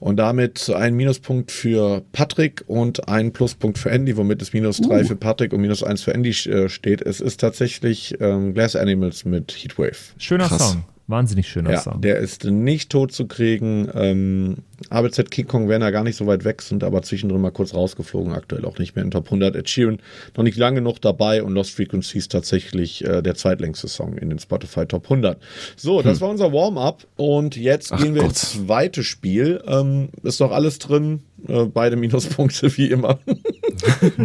Und 0.00 0.16
damit 0.16 0.70
ein 0.70 0.94
Minuspunkt 0.94 1.52
für 1.52 2.02
Patrick 2.12 2.64
und 2.66 3.06
ein 3.06 3.32
Pluspunkt 3.32 3.78
für 3.78 3.90
Andy, 3.90 4.16
womit 4.16 4.40
es 4.40 4.54
minus 4.54 4.80
drei 4.80 5.04
für 5.04 5.14
Patrick 5.14 5.52
und 5.52 5.60
minus 5.60 5.82
eins 5.82 6.02
für 6.02 6.14
Andy 6.14 6.30
äh, 6.30 6.70
steht. 6.70 7.02
Es 7.02 7.20
ist 7.20 7.38
tatsächlich 7.38 8.16
ähm, 8.18 8.54
Glass 8.54 8.76
Animals 8.76 9.26
mit 9.26 9.52
Heatwave. 9.52 10.14
Schöner 10.16 10.48
Krass. 10.48 10.70
Song. 10.72 10.84
Wahnsinnig 11.10 11.48
schöner 11.48 11.72
Ja, 11.72 11.80
Song. 11.80 12.00
der 12.00 12.18
ist 12.18 12.44
nicht 12.44 12.90
tot 12.90 13.12
zu 13.12 13.26
kriegen. 13.26 13.88
Ähm, 13.94 14.56
ABZ 14.88 15.30
King 15.30 15.46
Kong 15.46 15.68
wären 15.68 15.82
ja 15.82 15.90
gar 15.90 16.04
nicht 16.04 16.16
so 16.16 16.26
weit 16.26 16.44
weg, 16.44 16.62
sind 16.62 16.82
aber 16.84 17.02
zwischendrin 17.02 17.40
mal 17.40 17.50
kurz 17.50 17.74
rausgeflogen. 17.74 18.32
Aktuell 18.32 18.64
auch 18.64 18.78
nicht 18.78 18.96
mehr 18.96 19.04
in 19.04 19.10
Top 19.10 19.26
100. 19.26 19.54
Ed 19.56 19.68
Sheeran 19.68 19.98
noch 20.36 20.44
nicht 20.44 20.56
lange 20.56 20.76
genug 20.76 21.00
dabei 21.00 21.42
und 21.42 21.52
Lost 21.52 21.72
Frequencies 21.72 22.28
tatsächlich 22.28 23.04
äh, 23.04 23.22
der 23.22 23.34
zweitlängste 23.34 23.88
Song 23.88 24.16
in 24.16 24.30
den 24.30 24.38
Spotify 24.38 24.86
Top 24.86 25.04
100. 25.04 25.38
So, 25.76 26.00
das 26.02 26.20
war 26.20 26.30
unser 26.30 26.52
Warm-up 26.52 27.06
und 27.16 27.56
jetzt 27.56 27.92
Ach 27.92 28.02
gehen 28.02 28.14
wir 28.14 28.22
Gott. 28.22 28.30
ins 28.30 28.52
zweite 28.66 29.02
Spiel. 29.04 29.62
Ähm, 29.66 30.08
ist 30.22 30.40
doch 30.40 30.52
alles 30.52 30.78
drin. 30.78 31.20
Äh, 31.48 31.64
beide 31.66 31.96
Minuspunkte 31.96 32.76
wie 32.76 32.86
immer. 32.86 33.18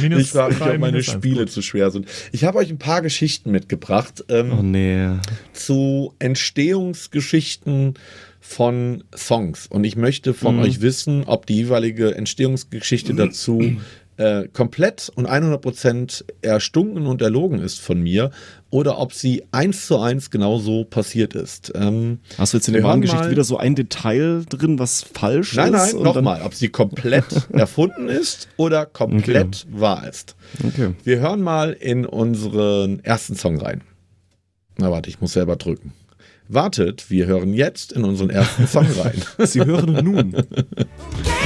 Minus 0.00 0.20
ich 0.22 0.28
frage 0.30 0.54
mich, 0.54 0.62
ob 0.62 0.78
meine. 0.78 1.02
Spiele 1.02 1.46
zu 1.46 1.62
schwer 1.62 1.90
sind. 1.90 2.06
Ich 2.32 2.44
habe 2.44 2.58
euch 2.58 2.70
ein 2.70 2.78
paar 2.78 3.02
Geschichten 3.02 3.50
mitgebracht. 3.50 4.24
Ähm, 4.28 4.52
Oh 4.58 4.62
nee. 4.62 5.08
zu 5.52 6.14
Entstehungsgeschichten 6.18 7.94
von 8.40 9.04
Songs. 9.14 9.66
Und 9.66 9.84
ich 9.84 9.96
möchte 9.96 10.32
von 10.34 10.56
Mhm. 10.56 10.62
euch 10.62 10.80
wissen, 10.80 11.24
ob 11.26 11.46
die 11.46 11.56
jeweilige 11.56 12.14
Entstehungsgeschichte 12.14 13.14
dazu 13.14 13.60
äh, 14.20 14.48
komplett 14.52 15.10
und 15.14 15.26
100% 15.28 16.24
erstunken 16.42 17.06
und 17.06 17.22
erlogen 17.22 17.58
ist 17.60 17.80
von 17.80 18.00
mir 18.02 18.30
oder 18.68 18.98
ob 18.98 19.14
sie 19.14 19.44
eins 19.50 19.86
zu 19.86 19.98
eins 19.98 20.30
genauso 20.30 20.84
passiert 20.84 21.34
ist. 21.34 21.72
Ähm, 21.74 22.18
Hast 22.36 22.52
du 22.52 22.58
jetzt 22.58 22.68
in 22.68 22.74
der 22.74 22.82
mal- 22.82 23.00
wieder 23.30 23.44
so 23.44 23.56
ein 23.56 23.74
Detail 23.74 24.44
drin, 24.48 24.78
was 24.78 25.02
falsch 25.02 25.56
nein, 25.56 25.72
ist? 25.72 25.94
nein, 25.94 25.94
dann- 25.94 26.02
nochmal, 26.02 26.42
ob 26.42 26.52
sie 26.54 26.68
komplett 26.68 27.24
erfunden 27.52 28.08
ist 28.08 28.48
oder 28.58 28.84
komplett 28.84 29.66
wahr 29.70 30.06
ist. 30.08 30.36
Okay. 30.62 30.94
Wir 31.02 31.20
hören 31.20 31.40
mal 31.40 31.72
in 31.72 32.04
unseren 32.04 33.02
ersten 33.02 33.36
Song 33.36 33.56
rein. 33.58 33.80
Na 34.76 34.90
warte, 34.90 35.08
ich 35.08 35.20
muss 35.20 35.32
selber 35.32 35.56
drücken. 35.56 35.92
Wartet, 36.48 37.10
wir 37.10 37.26
hören 37.26 37.54
jetzt 37.54 37.92
in 37.92 38.04
unseren 38.04 38.28
ersten 38.28 38.66
Song 38.66 38.86
rein. 38.98 39.22
Sie 39.46 39.64
hören 39.64 40.04
nun. 40.04 40.34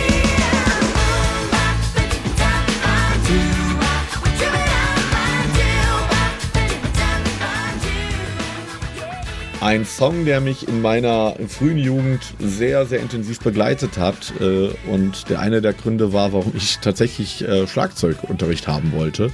Ein 9.64 9.86
Song, 9.86 10.26
der 10.26 10.42
mich 10.42 10.68
in 10.68 10.82
meiner 10.82 11.36
frühen 11.48 11.78
Jugend 11.78 12.20
sehr, 12.38 12.84
sehr 12.84 13.00
intensiv 13.00 13.40
begleitet 13.40 13.96
hat 13.96 14.34
äh, 14.38 14.68
und 14.92 15.30
der 15.30 15.40
eine 15.40 15.62
der 15.62 15.72
Gründe 15.72 16.12
war, 16.12 16.34
warum 16.34 16.52
ich 16.54 16.80
tatsächlich 16.80 17.40
äh, 17.48 17.66
Schlagzeugunterricht 17.66 18.68
haben 18.68 18.92
wollte, 18.92 19.30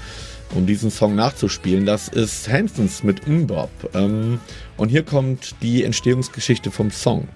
um 0.55 0.67
diesen 0.67 0.93
Song 0.93 1.17
nachzuspielen. 1.17 1.85
Das 1.85 2.07
ist 2.07 2.49
Hansons 2.49 3.03
mit 3.03 3.27
Mbop. 3.27 3.73
Ähm, 3.93 4.39
und 4.77 4.91
hier 4.91 5.03
kommt 5.03 5.57
die 5.63 5.83
Entstehungsgeschichte 5.83 6.71
vom 6.71 6.93
Song. 6.93 7.27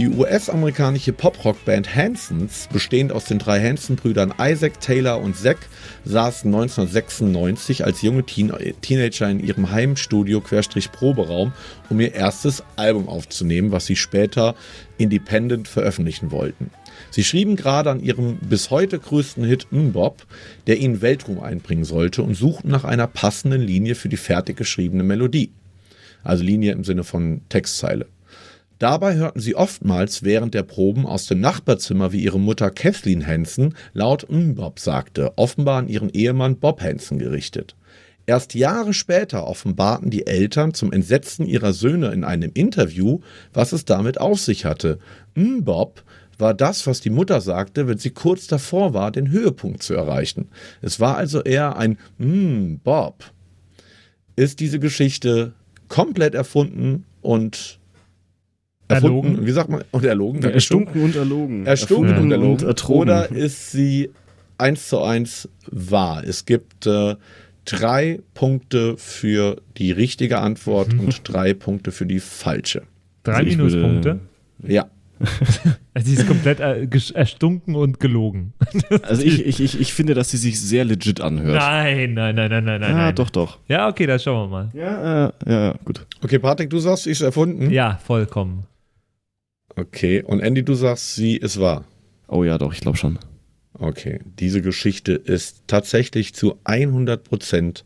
Die 0.00 0.08
US-amerikanische 0.08 1.12
Pop-Rock-Band 1.12 1.94
Hansons, 1.94 2.70
bestehend 2.72 3.12
aus 3.12 3.26
den 3.26 3.38
drei 3.38 3.60
Hanson-Brüdern 3.60 4.32
Isaac, 4.40 4.80
Taylor 4.80 5.20
und 5.20 5.36
Zack, 5.36 5.58
saßen 6.06 6.48
1996 6.48 7.84
als 7.84 8.00
junge 8.00 8.24
Teen 8.24 8.50
Teenager 8.80 9.28
in 9.28 9.40
ihrem 9.40 9.70
Heimstudio-Proberaum, 9.70 11.52
um 11.90 12.00
ihr 12.00 12.14
erstes 12.14 12.64
Album 12.76 13.10
aufzunehmen, 13.10 13.72
was 13.72 13.84
sie 13.84 13.96
später 13.96 14.54
independent 14.96 15.68
veröffentlichen 15.68 16.30
wollten. 16.30 16.70
Sie 17.10 17.22
schrieben 17.22 17.56
gerade 17.56 17.90
an 17.90 18.00
ihrem 18.00 18.38
bis 18.38 18.70
heute 18.70 18.98
größten 18.98 19.44
Hit 19.44 19.66
Mbop, 19.70 20.26
der 20.66 20.78
ihnen 20.78 21.02
Weltruhm 21.02 21.40
einbringen 21.40 21.84
sollte, 21.84 22.22
und 22.22 22.32
suchten 22.32 22.70
nach 22.70 22.84
einer 22.84 23.06
passenden 23.06 23.60
Linie 23.60 23.94
für 23.94 24.08
die 24.08 24.16
fertig 24.16 24.56
geschriebene 24.56 25.02
Melodie. 25.02 25.50
Also 26.24 26.42
Linie 26.42 26.72
im 26.72 26.84
Sinne 26.84 27.04
von 27.04 27.42
Textzeile. 27.50 28.06
Dabei 28.80 29.16
hörten 29.16 29.40
sie 29.40 29.56
oftmals 29.56 30.22
während 30.22 30.54
der 30.54 30.62
Proben 30.62 31.04
aus 31.04 31.26
dem 31.26 31.38
Nachbarzimmer, 31.38 32.12
wie 32.12 32.24
ihre 32.24 32.40
Mutter 32.40 32.70
Kathleen 32.70 33.26
Hansen 33.26 33.74
laut 33.92 34.26
Bob 34.30 34.80
sagte, 34.80 35.36
offenbar 35.36 35.80
an 35.80 35.88
ihren 35.88 36.08
Ehemann 36.08 36.56
Bob 36.56 36.80
Hansen 36.80 37.18
gerichtet. 37.18 37.76
Erst 38.24 38.54
Jahre 38.54 38.94
später 38.94 39.46
offenbarten 39.46 40.08
die 40.08 40.26
Eltern 40.26 40.72
zum 40.72 40.92
Entsetzen 40.92 41.44
ihrer 41.44 41.74
Söhne 41.74 42.10
in 42.12 42.24
einem 42.24 42.52
Interview, 42.54 43.20
was 43.52 43.72
es 43.72 43.84
damit 43.84 44.18
auf 44.18 44.40
sich 44.40 44.64
hatte. 44.64 44.98
Bob 45.34 46.02
war 46.38 46.54
das, 46.54 46.86
was 46.86 47.02
die 47.02 47.10
Mutter 47.10 47.42
sagte, 47.42 47.86
wenn 47.86 47.98
sie 47.98 48.12
kurz 48.12 48.46
davor 48.46 48.94
war, 48.94 49.10
den 49.10 49.28
Höhepunkt 49.30 49.82
zu 49.82 49.92
erreichen. 49.92 50.48
Es 50.80 51.00
war 51.00 51.18
also 51.18 51.42
eher 51.42 51.76
ein 51.76 51.98
Bob. 52.82 53.24
Ist 54.36 54.58
diese 54.58 54.78
Geschichte 54.78 55.52
komplett 55.88 56.34
erfunden 56.34 57.04
und 57.20 57.79
erfunden, 58.90 59.24
Erlogen. 59.26 59.46
wie 59.46 59.50
sagt 59.52 59.68
man, 59.70 59.82
und 59.90 60.04
erlogen? 60.04 60.40
Dankeschön. 60.40 60.78
Erstunken 60.80 61.02
und 61.04 61.16
erlogen. 61.16 61.66
Erstunken 61.66 62.08
Erfunden 62.10 62.32
und 62.32 62.32
erlogen. 62.40 62.66
ertrogen. 62.66 63.00
Oder 63.00 63.30
ist 63.30 63.70
sie 63.72 64.10
eins 64.58 64.88
zu 64.88 65.00
eins 65.02 65.48
wahr? 65.70 66.22
Es 66.26 66.44
gibt 66.44 66.86
äh, 66.86 67.16
drei 67.64 68.20
Punkte 68.34 68.96
für 68.96 69.60
die 69.76 69.92
richtige 69.92 70.38
Antwort 70.38 70.92
und 70.94 71.20
drei 71.28 71.54
Punkte 71.54 71.92
für 71.92 72.06
die 72.06 72.20
falsche. 72.20 72.82
Drei 73.22 73.34
Also 73.34 73.46
ich 73.50 73.58
würde- 73.58 73.76
Minuspunkte. 73.76 74.20
Ja. 74.66 74.86
Also 75.92 76.08
die 76.08 76.14
ist 76.18 76.26
komplett 76.28 76.60
äh, 76.60 76.86
erstunken 77.14 77.74
und 77.74 78.00
gelogen. 78.00 78.54
Also 79.02 79.22
ich, 79.22 79.44
ich, 79.44 79.60
ich, 79.60 79.78
ich 79.80 79.92
finde, 79.92 80.14
dass 80.14 80.30
sie 80.30 80.36
sich 80.38 80.58
sehr 80.60 80.84
legit 80.84 81.20
anhört. 81.20 81.56
Nein, 81.58 82.14
nein, 82.14 82.34
nein, 82.36 82.48
nein, 82.50 82.64
nein, 82.64 82.80
nein. 82.80 82.90
ja, 82.90 82.96
nein. 82.96 83.14
doch, 83.16 83.28
doch. 83.28 83.58
Ja, 83.68 83.88
okay, 83.88 84.06
dann 84.06 84.18
schauen 84.20 84.48
wir 84.48 84.56
mal. 84.56 84.70
Ja, 84.72 85.26
äh, 85.26 85.32
ja, 85.46 85.60
ja, 85.66 85.74
gut. 85.84 86.06
Okay, 86.24 86.38
Patrick, 86.38 86.70
du 86.70 86.78
sagst, 86.78 87.02
sie 87.04 87.10
ist 87.10 87.20
erfunden. 87.20 87.70
Ja, 87.70 87.98
vollkommen. 88.04 88.64
Okay. 89.76 90.22
Und 90.22 90.40
Andy, 90.40 90.62
du 90.62 90.74
sagst, 90.74 91.14
sie 91.14 91.36
ist 91.36 91.60
wahr. 91.60 91.84
Oh 92.28 92.44
ja, 92.44 92.58
doch, 92.58 92.72
ich 92.72 92.80
glaube 92.80 92.96
schon. 92.96 93.18
Okay. 93.74 94.20
Diese 94.38 94.62
Geschichte 94.62 95.12
ist 95.12 95.62
tatsächlich 95.66 96.34
zu 96.34 96.56
100% 96.64 97.82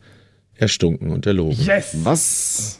erstunken 0.55 1.11
und 1.11 1.25
erlogen. 1.25 1.57
Yes! 1.59 1.95
Was? 2.03 2.79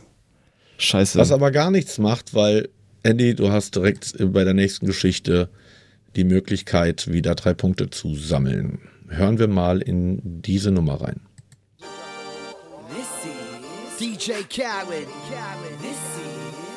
Scheiße. 0.78 1.18
Was 1.18 1.32
aber 1.32 1.52
gar 1.52 1.72
nichts 1.72 1.98
macht, 1.98 2.34
weil, 2.34 2.70
Andy, 3.04 3.36
du 3.36 3.52
hast 3.52 3.76
direkt 3.76 4.16
bei 4.34 4.44
der 4.44 4.54
nächsten 4.54 4.86
Geschichte 4.86 5.50
die 6.16 6.24
Möglichkeit, 6.24 7.12
wieder 7.12 7.36
drei 7.36 7.54
Punkte 7.54 7.90
zu 7.90 8.16
sammeln. 8.16 8.80
Hören 9.08 9.38
wir 9.38 9.48
mal 9.48 9.82
in 9.82 10.42
diese 10.42 10.72
Nummer 10.72 11.02
rein. 11.02 11.22
This 12.90 13.08
is 13.26 14.18
DJ 14.18 14.44
Khaled. 14.50 15.08
This 15.82 15.92
is 15.92 16.26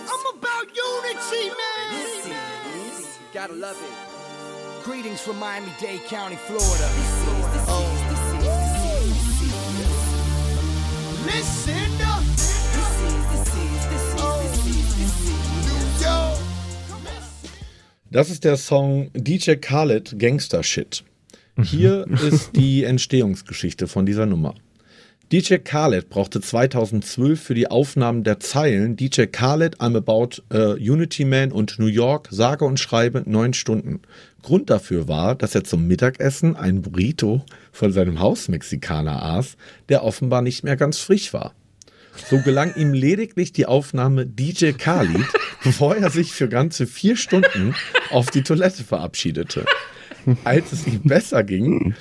I'm 0.06 0.24
about 0.36 0.68
unity, 0.70 1.48
man. 1.48 1.77
This 3.38 3.44
is 3.44 3.50
gotta 3.50 3.60
love 3.60 3.76
it. 3.80 4.84
Greetings 4.84 5.20
from 5.20 5.38
Miami-Dade 5.38 6.00
County, 6.08 6.36
Florida. 6.36 6.88
Oh. 7.68 7.84
Listen 11.24 12.02
up. 12.02 12.24
Das 18.10 18.30
ist 18.30 18.44
der 18.44 18.56
Song 18.56 19.10
DJ 19.14 19.52
Khaled 19.56 20.18
Gangster 20.18 20.64
Shit. 20.64 21.04
Hier 21.62 22.06
ist 22.22 22.56
die 22.56 22.84
Entstehungsgeschichte 22.84 23.86
von 23.86 24.06
dieser 24.06 24.26
Nummer. 24.26 24.54
DJ 25.30 25.56
Khaled 25.56 26.08
brauchte 26.08 26.40
2012 26.40 27.38
für 27.38 27.54
die 27.54 27.70
Aufnahmen 27.70 28.24
der 28.24 28.40
Zeilen 28.40 28.96
DJ 28.96 29.26
Khaled, 29.26 29.76
I'm 29.76 29.94
About 29.94 30.40
uh, 30.50 30.72
Unity 30.72 31.26
Man 31.26 31.52
und 31.52 31.78
New 31.78 31.86
York 31.86 32.28
sage 32.30 32.64
und 32.64 32.80
schreibe 32.80 33.22
neun 33.26 33.52
Stunden. 33.52 34.00
Grund 34.40 34.70
dafür 34.70 35.06
war, 35.06 35.34
dass 35.34 35.54
er 35.54 35.64
zum 35.64 35.86
Mittagessen 35.86 36.56
einen 36.56 36.80
Burrito 36.80 37.44
von 37.72 37.92
seinem 37.92 38.20
Hausmexikaner 38.20 39.22
aß, 39.22 39.58
der 39.90 40.02
offenbar 40.02 40.40
nicht 40.40 40.64
mehr 40.64 40.76
ganz 40.76 40.96
frisch 40.96 41.34
war. 41.34 41.52
So 42.30 42.38
gelang 42.38 42.74
ihm 42.76 42.94
lediglich 42.94 43.52
die 43.52 43.66
Aufnahme 43.66 44.24
DJ 44.24 44.70
Khalid, 44.72 45.26
bevor 45.62 45.94
er 45.98 46.08
sich 46.08 46.32
für 46.32 46.48
ganze 46.48 46.86
vier 46.86 47.16
Stunden 47.16 47.74
auf 48.08 48.30
die 48.30 48.42
Toilette 48.42 48.82
verabschiedete. 48.82 49.66
Als 50.44 50.72
es 50.72 50.86
ihm 50.86 51.02
besser 51.04 51.44
ging, 51.44 51.94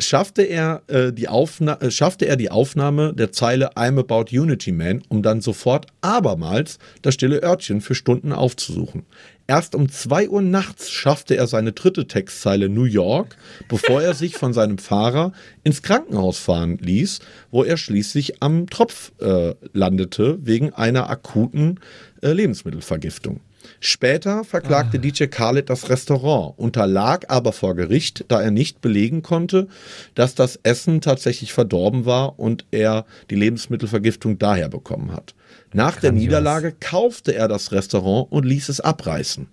schaffte 0.00 0.42
er, 0.42 0.82
äh, 0.88 1.12
die 1.12 1.28
Aufna 1.28 1.74
äh, 1.80 1.90
schaffte 1.90 2.26
er 2.26 2.36
die 2.36 2.50
Aufnahme 2.50 3.14
der 3.14 3.32
Zeile 3.32 3.72
I'm 3.76 3.98
About 3.98 4.36
Unity 4.36 4.72
Man, 4.72 5.02
um 5.08 5.22
dann 5.22 5.40
sofort 5.40 5.86
abermals 6.00 6.78
das 7.02 7.14
stille 7.14 7.42
Örtchen 7.42 7.80
für 7.80 7.94
Stunden 7.94 8.32
aufzusuchen. 8.32 9.04
Erst 9.46 9.74
um 9.74 9.88
2 9.88 10.28
Uhr 10.28 10.42
nachts 10.42 10.90
schaffte 10.90 11.36
er 11.36 11.48
seine 11.48 11.72
dritte 11.72 12.06
Textzeile 12.06 12.68
New 12.68 12.84
York, 12.84 13.36
bevor 13.68 14.00
er 14.00 14.14
sich 14.14 14.36
von 14.36 14.52
seinem 14.52 14.78
Fahrer 14.78 15.32
ins 15.64 15.82
Krankenhaus 15.82 16.38
fahren 16.38 16.78
ließ, 16.78 17.18
wo 17.50 17.64
er 17.64 17.76
schließlich 17.76 18.42
am 18.42 18.68
Tropf 18.68 19.10
äh, 19.20 19.54
landete 19.72 20.38
wegen 20.42 20.72
einer 20.72 21.10
akuten 21.10 21.80
äh, 22.22 22.32
Lebensmittelvergiftung. 22.32 23.40
Später 23.78 24.44
verklagte 24.44 24.98
Ah. 24.98 25.00
DJ 25.00 25.24
Khaled 25.24 25.70
das 25.70 25.88
Restaurant, 25.88 26.58
unterlag 26.58 27.26
aber 27.28 27.52
vor 27.52 27.74
Gericht, 27.74 28.24
da 28.28 28.42
er 28.42 28.50
nicht 28.50 28.80
belegen 28.80 29.22
konnte, 29.22 29.68
dass 30.14 30.34
das 30.34 30.58
Essen 30.62 31.00
tatsächlich 31.00 31.52
verdorben 31.52 32.06
war 32.06 32.38
und 32.38 32.64
er 32.70 33.04
die 33.30 33.36
Lebensmittelvergiftung 33.36 34.38
daher 34.38 34.68
bekommen 34.68 35.12
hat. 35.12 35.34
Nach 35.72 35.96
der 35.96 36.10
Grandios. 36.10 36.24
Niederlage 36.24 36.74
kaufte 36.78 37.34
er 37.34 37.48
das 37.48 37.72
Restaurant 37.72 38.30
und 38.30 38.44
ließ 38.44 38.68
es 38.68 38.80
abreißen. 38.80 39.48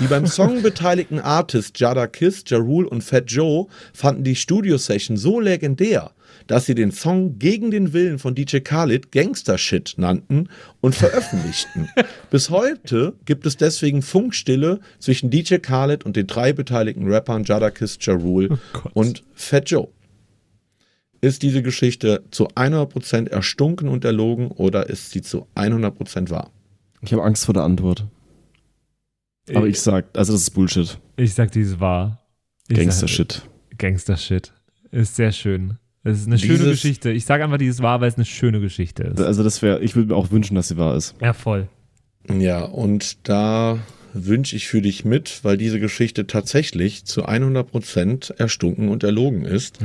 Die 0.00 0.06
beim 0.06 0.26
Song 0.26 0.62
beteiligten 0.62 1.18
Artists 1.18 1.78
Jada 1.80 2.06
Kiss, 2.06 2.44
Ja 2.46 2.58
Rule 2.58 2.88
und 2.88 3.02
Fat 3.02 3.30
Joe 3.30 3.66
fanden 3.92 4.22
die 4.22 4.36
Studio-Session 4.36 5.16
so 5.16 5.40
legendär, 5.40 6.12
dass 6.48 6.66
sie 6.66 6.74
den 6.74 6.90
Song 6.90 7.38
gegen 7.38 7.70
den 7.70 7.92
Willen 7.92 8.18
von 8.18 8.34
DJ 8.34 8.58
Khaled 8.58 9.12
Gangster-Shit 9.12 9.94
nannten 9.98 10.48
und 10.80 10.94
veröffentlichten. 10.94 11.88
Bis 12.30 12.50
heute 12.50 13.14
gibt 13.26 13.46
es 13.46 13.56
deswegen 13.56 14.02
Funkstille 14.02 14.80
zwischen 14.98 15.30
DJ 15.30 15.56
Khaled 15.56 16.04
und 16.04 16.16
den 16.16 16.26
drei 16.26 16.52
beteiligten 16.52 17.06
Rappern 17.06 17.44
Jada 17.44 17.70
Kiss, 17.70 17.98
Ja 18.00 18.14
Rule 18.14 18.58
Gott. 18.72 18.90
und 18.94 19.22
Fat 19.34 19.70
Joe. 19.70 19.88
Ist 21.20 21.42
diese 21.42 21.62
Geschichte 21.62 22.24
zu 22.30 22.48
100% 22.48 23.28
erstunken 23.28 23.88
und 23.88 24.04
erlogen 24.04 24.48
oder 24.48 24.88
ist 24.88 25.10
sie 25.10 25.20
zu 25.20 25.46
100% 25.54 26.30
wahr? 26.30 26.50
Ich 27.02 27.12
habe 27.12 27.22
Angst 27.24 27.44
vor 27.44 27.54
der 27.54 27.64
Antwort. 27.64 28.06
Aber 29.54 29.66
ich 29.66 29.80
sag, 29.80 30.06
also 30.16 30.32
das 30.32 30.42
ist 30.42 30.50
Bullshit. 30.50 30.98
Ich 31.16 31.34
sag, 31.34 31.52
die 31.52 31.60
ist 31.60 31.80
wahr. 31.80 32.22
Ich 32.68 32.76
Gangster-Shit. 32.76 33.42
Gangster-Shit. 33.76 34.52
Ist 34.90 35.16
sehr 35.16 35.32
schön. 35.32 35.78
Es 36.08 36.20
ist 36.20 36.26
eine 36.26 36.38
schöne 36.38 36.54
Dieses- 36.58 36.70
Geschichte. 36.72 37.10
Ich 37.10 37.24
sage 37.24 37.44
einfach, 37.44 37.58
die 37.58 37.66
ist 37.66 37.82
wahr, 37.82 38.00
weil 38.00 38.08
es 38.08 38.16
eine 38.16 38.24
schöne 38.24 38.60
Geschichte 38.60 39.04
ist. 39.04 39.20
Also 39.20 39.42
das 39.44 39.62
wäre, 39.62 39.80
ich 39.80 39.94
würde 39.96 40.08
mir 40.08 40.16
auch 40.16 40.30
wünschen, 40.30 40.54
dass 40.54 40.68
sie 40.68 40.76
wahr 40.76 40.96
ist. 40.96 41.14
Ja, 41.20 41.32
voll. 41.32 41.68
Ja, 42.30 42.64
und 42.64 43.28
da 43.28 43.78
wünsche 44.12 44.56
ich 44.56 44.68
für 44.68 44.82
dich 44.82 45.04
mit, 45.04 45.40
weil 45.42 45.56
diese 45.56 45.80
Geschichte 45.80 46.26
tatsächlich 46.26 47.04
zu 47.04 47.26
100% 47.26 48.36
erstunken 48.36 48.88
und 48.88 49.04
erlogen 49.04 49.44
ist. 49.44 49.78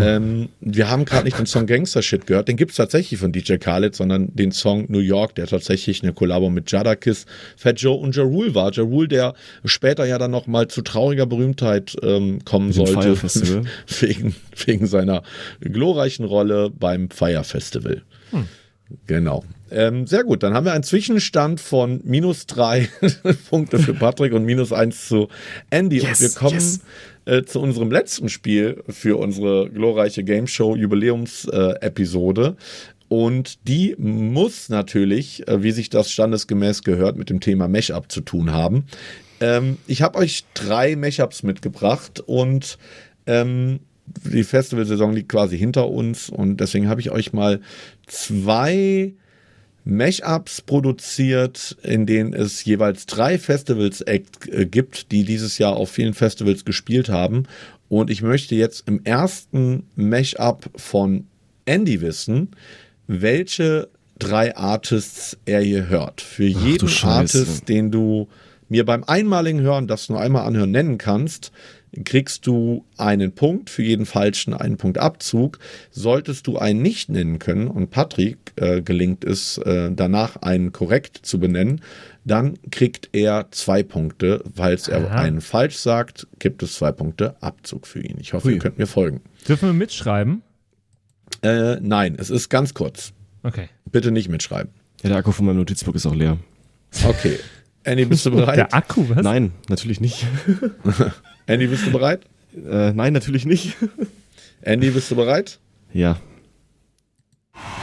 Ähm, 0.00 0.48
wir 0.60 0.90
haben 0.90 1.04
gerade 1.04 1.24
nicht 1.24 1.38
den 1.38 1.46
Song 1.46 1.66
Gangster 1.66 2.02
Shit 2.02 2.26
gehört, 2.26 2.48
den 2.48 2.56
gibt 2.56 2.72
es 2.72 2.76
tatsächlich 2.76 3.20
von 3.20 3.32
DJ 3.32 3.56
Khaled, 3.56 3.94
sondern 3.94 4.34
den 4.34 4.52
Song 4.52 4.86
New 4.88 4.98
York, 4.98 5.34
der 5.34 5.46
tatsächlich 5.46 6.02
eine 6.02 6.12
Kollabo 6.12 6.50
mit 6.50 6.70
Jadakiss, 6.70 7.26
Fat 7.56 7.80
Joe 7.80 7.96
und 7.96 8.16
Ja 8.16 8.22
Rule 8.22 8.54
war. 8.54 8.72
Ja 8.72 8.82
Rule, 8.82 9.08
der 9.08 9.34
später 9.64 10.04
ja 10.04 10.18
dann 10.18 10.30
nochmal 10.30 10.68
zu 10.68 10.82
trauriger 10.82 11.26
Berühmtheit 11.26 11.96
ähm, 12.02 12.44
kommen 12.44 12.72
sollte. 12.72 13.16
Wegen, 14.00 14.34
wegen 14.64 14.86
seiner 14.86 15.22
glorreichen 15.60 16.24
Rolle 16.24 16.70
beim 16.70 17.10
Fire 17.10 17.44
Festival. 17.44 18.02
Genau. 19.06 19.44
Ähm, 19.70 20.06
sehr 20.06 20.22
gut. 20.24 20.42
Dann 20.42 20.54
haben 20.54 20.64
wir 20.64 20.72
einen 20.72 20.84
Zwischenstand 20.84 21.60
von 21.60 22.00
minus 22.04 22.46
drei 22.46 22.88
Punkte 23.50 23.78
für 23.78 23.94
Patrick 23.94 24.32
und 24.32 24.44
minus 24.44 24.72
eins 24.72 25.08
zu 25.08 25.28
Andy. 25.70 26.00
und 26.00 26.08
Yes, 26.08 26.20
wir 26.20 26.30
kommen 26.30 26.54
yes. 26.54 26.80
äh, 27.24 27.42
zu 27.42 27.60
unserem 27.60 27.90
letzten 27.90 28.28
Spiel 28.28 28.82
für 28.88 29.16
unsere 29.18 29.68
glorreiche 29.70 30.22
Game 30.22 30.46
Show 30.46 30.76
Jubiläums-Episode. 30.76 32.56
und 33.08 33.66
die 33.68 33.94
muss 33.98 34.68
natürlich, 34.68 35.46
äh, 35.48 35.62
wie 35.62 35.72
sich 35.72 35.90
das 35.90 36.10
standesgemäß 36.10 36.82
gehört, 36.82 37.16
mit 37.16 37.30
dem 37.30 37.40
Thema 37.40 37.66
Mashup 37.68 38.10
zu 38.10 38.20
tun 38.20 38.52
haben. 38.52 38.84
Ähm, 39.40 39.78
ich 39.86 40.02
habe 40.02 40.18
euch 40.18 40.44
drei 40.54 40.96
Mashups 40.96 41.42
mitgebracht 41.42 42.20
und 42.24 42.78
ähm, 43.26 43.80
die 44.06 44.44
Festivalsaison 44.44 45.12
liegt 45.12 45.28
quasi 45.28 45.58
hinter 45.58 45.88
uns 45.88 46.28
und 46.28 46.58
deswegen 46.58 46.88
habe 46.88 47.00
ich 47.00 47.10
euch 47.10 47.32
mal 47.32 47.60
zwei 48.06 49.14
Mashups 49.84 50.62
produziert, 50.62 51.76
in 51.82 52.06
denen 52.06 52.34
es 52.34 52.64
jeweils 52.64 53.06
drei 53.06 53.38
Festivals 53.38 54.00
äh, 54.00 54.20
gibt, 54.66 55.12
die 55.12 55.24
dieses 55.24 55.58
Jahr 55.58 55.76
auf 55.76 55.90
vielen 55.90 56.14
Festivals 56.14 56.64
gespielt 56.64 57.08
haben. 57.08 57.44
Und 57.88 58.10
ich 58.10 58.20
möchte 58.20 58.56
jetzt 58.56 58.88
im 58.88 59.04
ersten 59.04 59.84
Mashup 59.94 60.68
von 60.74 61.26
Andy 61.66 62.00
wissen, 62.00 62.50
welche 63.06 63.88
drei 64.18 64.56
Artists 64.56 65.36
er 65.44 65.60
hier 65.60 65.88
hört. 65.88 66.20
Für 66.20 66.50
Ach 66.52 66.66
jeden 66.66 66.88
Scheiße. 66.88 67.38
Artist, 67.38 67.68
den 67.68 67.92
du 67.92 68.28
mir 68.68 68.84
beim 68.84 69.04
einmaligen 69.04 69.60
Hören, 69.60 69.86
das 69.86 70.08
nur 70.08 70.20
einmal 70.20 70.46
anhören, 70.46 70.70
nennen 70.70 70.98
kannst, 70.98 71.52
kriegst 72.04 72.46
du 72.46 72.84
einen 72.96 73.32
Punkt, 73.32 73.70
für 73.70 73.82
jeden 73.82 74.06
falschen 74.06 74.54
einen 74.54 74.76
Punkt 74.76 74.98
Abzug. 74.98 75.58
Solltest 75.90 76.46
du 76.46 76.58
einen 76.58 76.82
nicht 76.82 77.08
nennen 77.08 77.38
können 77.38 77.68
und 77.68 77.90
Patrick 77.90 78.52
äh, 78.56 78.82
gelingt 78.82 79.24
es, 79.24 79.58
äh, 79.58 79.90
danach 79.92 80.36
einen 80.36 80.72
korrekt 80.72 81.20
zu 81.22 81.38
benennen, 81.38 81.80
dann 82.24 82.58
kriegt 82.70 83.10
er 83.12 83.48
zwei 83.50 83.82
Punkte. 83.82 84.42
Falls 84.54 84.88
er 84.88 85.06
Aha. 85.06 85.22
einen 85.22 85.40
falsch 85.40 85.76
sagt, 85.76 86.26
gibt 86.38 86.62
es 86.62 86.74
zwei 86.74 86.92
Punkte 86.92 87.40
Abzug 87.40 87.86
für 87.86 88.00
ihn. 88.00 88.18
Ich 88.20 88.32
hoffe, 88.32 88.48
Hui. 88.48 88.54
ihr 88.54 88.58
könnt 88.58 88.78
mir 88.78 88.86
folgen. 88.86 89.22
Dürfen 89.48 89.68
wir 89.68 89.74
mitschreiben? 89.74 90.42
Äh, 91.42 91.76
nein, 91.80 92.16
es 92.18 92.30
ist 92.30 92.48
ganz 92.48 92.74
kurz. 92.74 93.12
Okay. 93.42 93.68
Bitte 93.90 94.10
nicht 94.10 94.28
mitschreiben. 94.28 94.72
Ja, 95.02 95.10
der 95.10 95.18
Akku 95.18 95.32
von 95.32 95.46
meinem 95.46 95.58
Notizbuch 95.58 95.94
ist 95.94 96.06
auch 96.06 96.14
leer. 96.14 96.38
Okay. 97.04 97.38
Andy, 97.86 98.04
bist 98.04 98.26
du 98.26 98.30
bereit? 98.32 98.56
Der 98.56 98.74
Akku, 98.74 99.08
was? 99.08 99.22
Nein, 99.22 99.52
natürlich 99.68 100.00
nicht. 100.00 100.26
Andy, 101.46 101.66
bist 101.68 101.86
du 101.86 101.92
bereit? 101.92 102.20
äh, 102.54 102.92
nein, 102.92 103.12
natürlich 103.12 103.46
nicht. 103.46 103.76
Andy, 104.62 104.90
bist 104.90 105.10
du 105.10 105.16
bereit? 105.16 105.58
ja. 105.92 106.16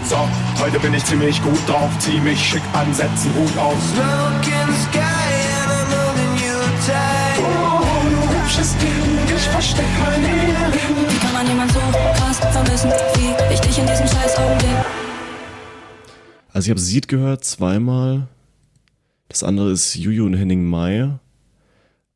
So, 0.08 0.18
heute 0.63 0.80
bin 0.80 0.94
ich 0.94 1.04
ziemlich 1.06 1.42
gut 1.42 1.58
drauf, 1.68 1.89
zieh 1.98 2.20
mich 2.20 2.39
schick 2.39 2.62
an, 2.74 2.94
setz 2.94 3.26
einen 3.26 3.36
Hut 3.36 3.58
auf. 3.58 3.74
Look 3.96 4.46
in 4.46 4.72
the 4.72 4.80
sky 4.84 5.00
and 5.00 5.72
I'm 5.72 5.89
holding 5.98 6.46
you 6.46 6.60
tight. 6.86 7.39
Oh, 7.39 8.04
du 8.04 8.39
hübsches 8.39 8.76
Ding, 8.78 9.36
ich 9.36 9.42
versteck 9.44 9.86
mein 10.04 10.22
Ehering. 10.24 11.10
Wie 11.10 11.18
kann 11.18 11.34
man 11.34 11.48
jemand 11.48 11.72
so 11.72 11.80
krass 11.80 12.38
vermissen, 12.52 12.92
wie 13.16 13.54
ich 13.54 13.60
dich 13.62 13.80
in 13.80 13.88
diesem 13.88 14.06
scheiß 14.08 14.38
Augenblick? 14.38 14.70
Also 16.54 16.66
ich 16.68 16.70
habe 16.70 16.80
Seed 16.80 17.08
gehört, 17.08 17.44
zweimal. 17.44 18.28
Das 19.34 19.41
andere 19.41 19.72
ist 19.72 19.96
Juju 19.96 20.28
und 20.28 20.36
Henning 20.36 20.63
Mai. 20.63 21.10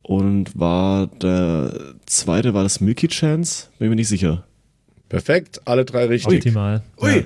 Und 0.03 0.57
war 0.57 1.07
der 1.07 1.95
zweite, 2.05 2.53
war 2.53 2.61
das 2.61 2.79
Milky 2.79 3.07
Chance? 3.07 3.69
Bin 3.79 3.89
mir 3.89 3.95
nicht 3.95 4.07
sicher. 4.07 4.45
Perfekt, 5.09 5.61
alle 5.65 5.83
drei 5.83 6.05
richtig. 6.05 6.37
Optimal. 6.37 6.83
Ui. 7.01 7.25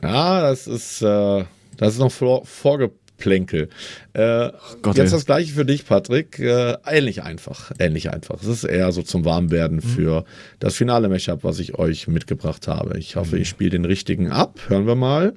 Ja, 0.00 0.42
das 0.42 0.68
ist, 0.68 1.02
äh, 1.02 1.44
das 1.76 1.94
ist 1.94 1.98
noch 1.98 2.12
vor, 2.12 2.46
Vorgeplänkel. 2.46 3.68
Äh, 4.12 4.50
Gott, 4.82 4.96
jetzt 4.96 5.10
ey. 5.10 5.16
das 5.16 5.26
gleiche 5.26 5.52
für 5.52 5.64
dich, 5.64 5.84
Patrick. 5.86 6.38
Äh, 6.38 6.76
ähnlich 6.86 7.24
einfach. 7.24 7.72
Ähnlich 7.80 8.12
einfach. 8.12 8.40
Es 8.42 8.46
ist 8.46 8.62
eher 8.62 8.92
so 8.92 9.02
zum 9.02 9.24
Warmwerden 9.24 9.80
für 9.80 10.24
das 10.60 10.76
finale 10.76 11.08
Mashup, 11.08 11.42
was 11.42 11.58
ich 11.58 11.76
euch 11.76 12.06
mitgebracht 12.06 12.68
habe. 12.68 12.96
Ich 12.96 13.16
hoffe, 13.16 13.38
ich 13.38 13.48
spiele 13.48 13.70
den 13.70 13.86
richtigen 13.86 14.30
ab. 14.30 14.60
Hören 14.68 14.86
wir 14.86 14.94
mal. 14.94 15.34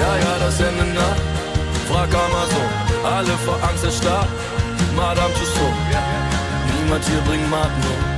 Ja, 0.00 0.16
ja, 0.18 0.38
das 0.38 0.60
Ende 0.60 0.84
nah. 0.94 1.14
Frag 1.88 2.08
Amazon, 2.14 2.66
alle 3.04 3.32
vor 3.44 3.58
Angst 3.68 3.84
erstarrt. 3.84 4.28
Madame 4.96 5.32
Tussauds, 5.34 5.76
niemand 6.82 7.04
hier 7.04 7.20
bringt 7.28 7.48
Martin 7.50 7.82
um. 7.84 8.16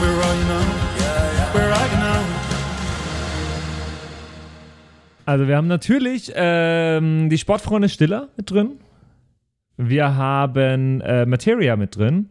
We're 0.00 0.16
riding 0.18 0.50
out, 0.50 1.54
we're 1.54 1.68
riding 1.68 2.02
out. 2.02 2.24
Also 5.26 5.48
wir 5.48 5.56
haben 5.56 5.68
natürlich 5.68 6.32
ähm, 6.34 7.30
die 7.30 7.38
Sportfreunde 7.38 7.88
Stiller 7.88 8.28
mit 8.36 8.50
drin. 8.50 8.72
Wir 9.78 10.14
haben 10.16 11.00
äh, 11.00 11.24
Materia 11.26 11.76
mit 11.76 11.96
drin. 11.96 12.28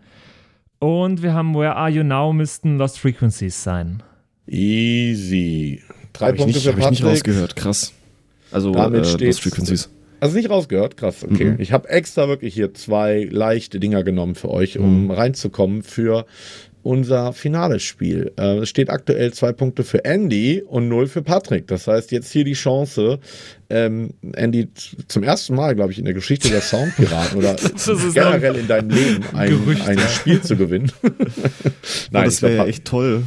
Und 0.80 1.24
wir 1.24 1.34
haben 1.34 1.56
Where 1.56 1.76
Are 1.76 1.90
You 1.90 2.04
Now 2.04 2.34
müssten 2.34 2.78
Lost 2.78 3.00
Frequencies 3.00 3.64
sein. 3.64 4.04
Easy. 4.46 5.82
Drei 6.12 6.32
ich, 6.32 6.38
Punkte 6.38 6.54
nicht- 6.58 6.64
für 6.66 6.72
hab 6.74 6.80
ich 6.80 6.90
nicht 6.90 7.02
Patrick. 7.02 7.12
rausgehört, 7.18 7.56
krass. 7.56 7.94
Also 8.54 8.72
Damit 8.72 9.22
äh, 9.22 9.26
Lost 9.26 9.42
Frequencies. 9.42 9.90
Also 10.20 10.38
nicht 10.38 10.50
rausgehört, 10.50 10.96
krass, 10.96 11.24
okay. 11.30 11.52
Mhm. 11.52 11.56
Ich 11.60 11.74
habe 11.74 11.90
extra 11.90 12.30
wirklich 12.30 12.54
hier 12.54 12.74
zwei 12.74 13.28
leichte 13.30 13.80
Dinger 13.80 14.04
genommen 14.04 14.36
für 14.36 14.50
euch, 14.50 14.80
um 14.80 15.06
Mhm. 15.06 15.12
reinzukommen 15.12 15.84
für 15.84 16.26
unser 16.82 17.32
finales 17.34 17.82
Spiel. 17.84 18.32
Äh, 18.38 18.58
es 18.60 18.70
steht 18.70 18.90
aktuell 18.90 19.32
zwei 19.34 19.54
Punkte 19.54 19.84
für 19.86 20.04
Andy 20.06 20.62
und 20.66 20.88
null 20.90 21.08
für 21.08 21.22
Patrick. 21.22 21.68
Das 21.68 21.88
heißt, 21.88 22.12
jetzt 22.12 22.30
hier 22.32 22.44
die 22.44 22.54
Chance, 22.54 23.20
ähm, 23.70 24.12
Andy 24.34 24.68
zum 25.08 25.24
ersten 25.24 25.56
Mal, 25.56 25.76
glaube 25.76 25.92
ich, 25.94 26.00
in 26.00 26.06
der 26.06 26.14
Geschichte 26.14 26.50
der 26.50 26.60
Soundpiraten 26.62 27.38
oder 27.38 27.56
generell 28.14 28.56
in 28.58 28.68
deinem 28.68 28.90
Leben 28.90 29.24
ein, 29.34 29.50
Gerücht, 29.50 29.88
ein 29.88 29.98
ja. 29.98 30.08
Spiel 30.08 30.42
zu 30.42 30.56
gewinnen. 30.56 30.92
Oh, 31.04 31.10
Nein, 32.12 32.26
das 32.26 32.36
ich 32.36 32.42
wäre 32.44 32.56
ja 32.58 32.66
echt 32.66 32.86
toll. 32.86 33.24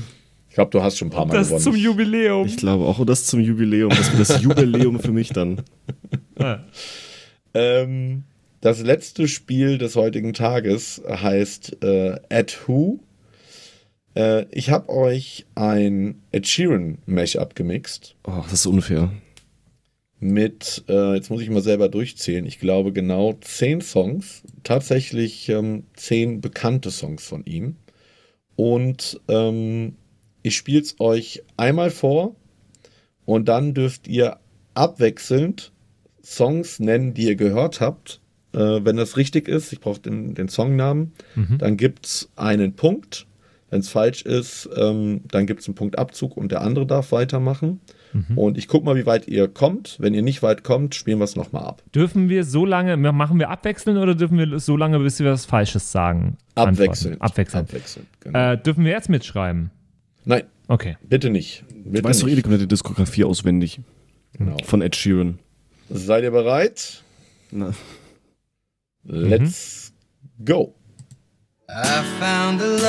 Glaub, 0.56 0.70
du 0.72 0.82
hast 0.82 0.98
schon 0.98 1.08
ein 1.08 1.10
paar 1.12 1.26
Mal 1.26 1.34
Das 1.34 1.48
gewonnen. 1.48 1.62
zum 1.62 1.76
Jubiläum. 1.76 2.46
Ich 2.46 2.56
glaube 2.56 2.84
auch, 2.86 2.98
und 2.98 3.08
das 3.08 3.26
zum 3.26 3.40
Jubiläum. 3.40 3.90
Das 3.90 4.10
wird 4.16 4.28
das 4.28 4.42
Jubiläum 4.42 4.98
für 4.98 5.12
mich 5.12 5.28
dann. 5.30 5.62
Ah. 6.38 6.58
Ähm, 7.54 8.24
das 8.60 8.82
letzte 8.82 9.26
Spiel 9.28 9.78
des 9.78 9.96
heutigen 9.96 10.34
Tages 10.34 11.00
heißt 11.08 11.82
äh, 11.82 12.16
At 12.28 12.58
Who. 12.68 13.00
Äh, 14.14 14.44
ich 14.50 14.68
habe 14.70 14.90
euch 14.90 15.46
ein 15.54 16.20
Ed 16.32 16.46
Sheeran 16.46 16.98
Mashup 17.06 17.54
gemixt 17.54 18.16
Oh, 18.26 18.40
das 18.42 18.52
ist 18.52 18.66
unfair. 18.66 19.10
mit, 20.20 20.84
äh, 20.88 21.14
jetzt 21.14 21.30
muss 21.30 21.40
ich 21.40 21.48
mal 21.50 21.62
selber 21.62 21.88
durchzählen, 21.88 22.44
ich 22.44 22.58
glaube 22.58 22.92
genau 22.92 23.32
zehn 23.40 23.80
Songs, 23.80 24.42
tatsächlich 24.62 25.48
ähm, 25.48 25.84
zehn 25.94 26.40
bekannte 26.42 26.90
Songs 26.90 27.24
von 27.26 27.44
ihm. 27.46 27.76
Und 28.56 29.20
ähm, 29.28 29.96
ich 30.46 30.56
spiele 30.56 30.80
es 30.80 31.00
euch 31.00 31.42
einmal 31.56 31.90
vor 31.90 32.37
und 33.24 33.48
dann 33.48 33.74
dürft 33.74 34.06
ihr 34.06 34.37
abwechselnd 34.74 35.72
Songs 36.22 36.78
nennen, 36.78 37.14
die 37.14 37.24
ihr 37.24 37.35
gehört 37.35 37.80
habt. 37.80 38.20
Äh, 38.52 38.85
wenn 38.85 38.96
das 38.96 39.16
richtig 39.16 39.48
ist, 39.48 39.72
ich 39.72 39.80
brauche 39.80 39.98
den, 39.98 40.37
den 40.37 40.48
Songnamen, 40.48 41.12
dann 41.59 41.76
gibt 41.76 42.06
es 42.06 42.30
einen 42.37 42.74
Punkt. 42.74 43.26
Wenn 43.70 43.80
es 43.80 43.88
falsch 43.88 44.22
ist, 44.22 44.68
ähm, 44.76 45.22
dann 45.32 45.46
gibt 45.46 45.62
es 45.62 45.66
einen 45.66 45.74
Punktabzug 45.74 46.37
und 46.37 46.52
der 46.52 46.61
andere 46.61 46.87
darf 46.87 47.11
weitermachen. 47.11 47.80
Und 48.35 48.56
ich 48.56 48.66
gucke 48.68 48.87
mal, 48.87 48.96
wie 48.96 49.04
weit 49.04 49.28
ihr 49.28 49.46
kommt. 49.46 49.96
Wenn 49.98 50.14
ihr 50.14 50.22
nicht 50.22 50.42
weit 50.42 50.64
kommt, 50.64 50.94
spielen 50.94 51.18
wir 51.18 51.24
es 51.24 51.37
nochmal 51.37 51.64
ab. 51.64 51.82
Dürfen 51.94 52.30
wir 52.30 52.44
so 52.44 52.64
lange, 52.64 52.96
machen 52.96 53.38
wir 53.38 53.50
abwechseln 53.50 53.98
oder 53.98 54.14
dürfen 54.14 54.38
wir 54.38 54.59
so 54.59 54.76
lange, 54.76 55.00
bis 55.00 55.18
wir 55.18 55.32
was 55.32 55.44
Falsches 55.44 55.92
sagen? 55.92 56.38
antworten? 56.54 56.82
Abwechselnd. 56.82 57.20
Abwechselnd. 57.20 57.68
Abwechselnd, 57.68 58.09
genau. 58.20 58.52
Äh, 58.52 58.59
dürfen 58.62 58.85
wir 58.85 58.92
jetzt 58.92 59.11
mitschreiben? 59.11 59.70
Nein, 60.26 60.42
Okay. 60.68 60.96
bitte 61.02 61.30
nicht. 61.30 61.64
Bitte 61.68 62.02
Du 62.02 62.08
weißt 62.08 62.22
doch 62.22 62.26
eh 62.26 62.30
die 62.30 62.34
nicht. 62.36 62.42
komplette 62.44 62.66
Diskografie 62.66 63.24
auswendig. 63.24 63.80
Genau. 64.34 64.56
Von 64.64 64.82
Ed 64.82 64.94
Sheeran. 64.96 65.38
Seid 65.88 66.24
ihr 66.24 66.32
bereit? 66.32 67.02
Na, 67.52 67.72
Let's 69.04 69.92
go. 70.44 70.74
I 71.68 72.02
found 72.20 72.60
a 72.60 72.66
love 72.66 72.82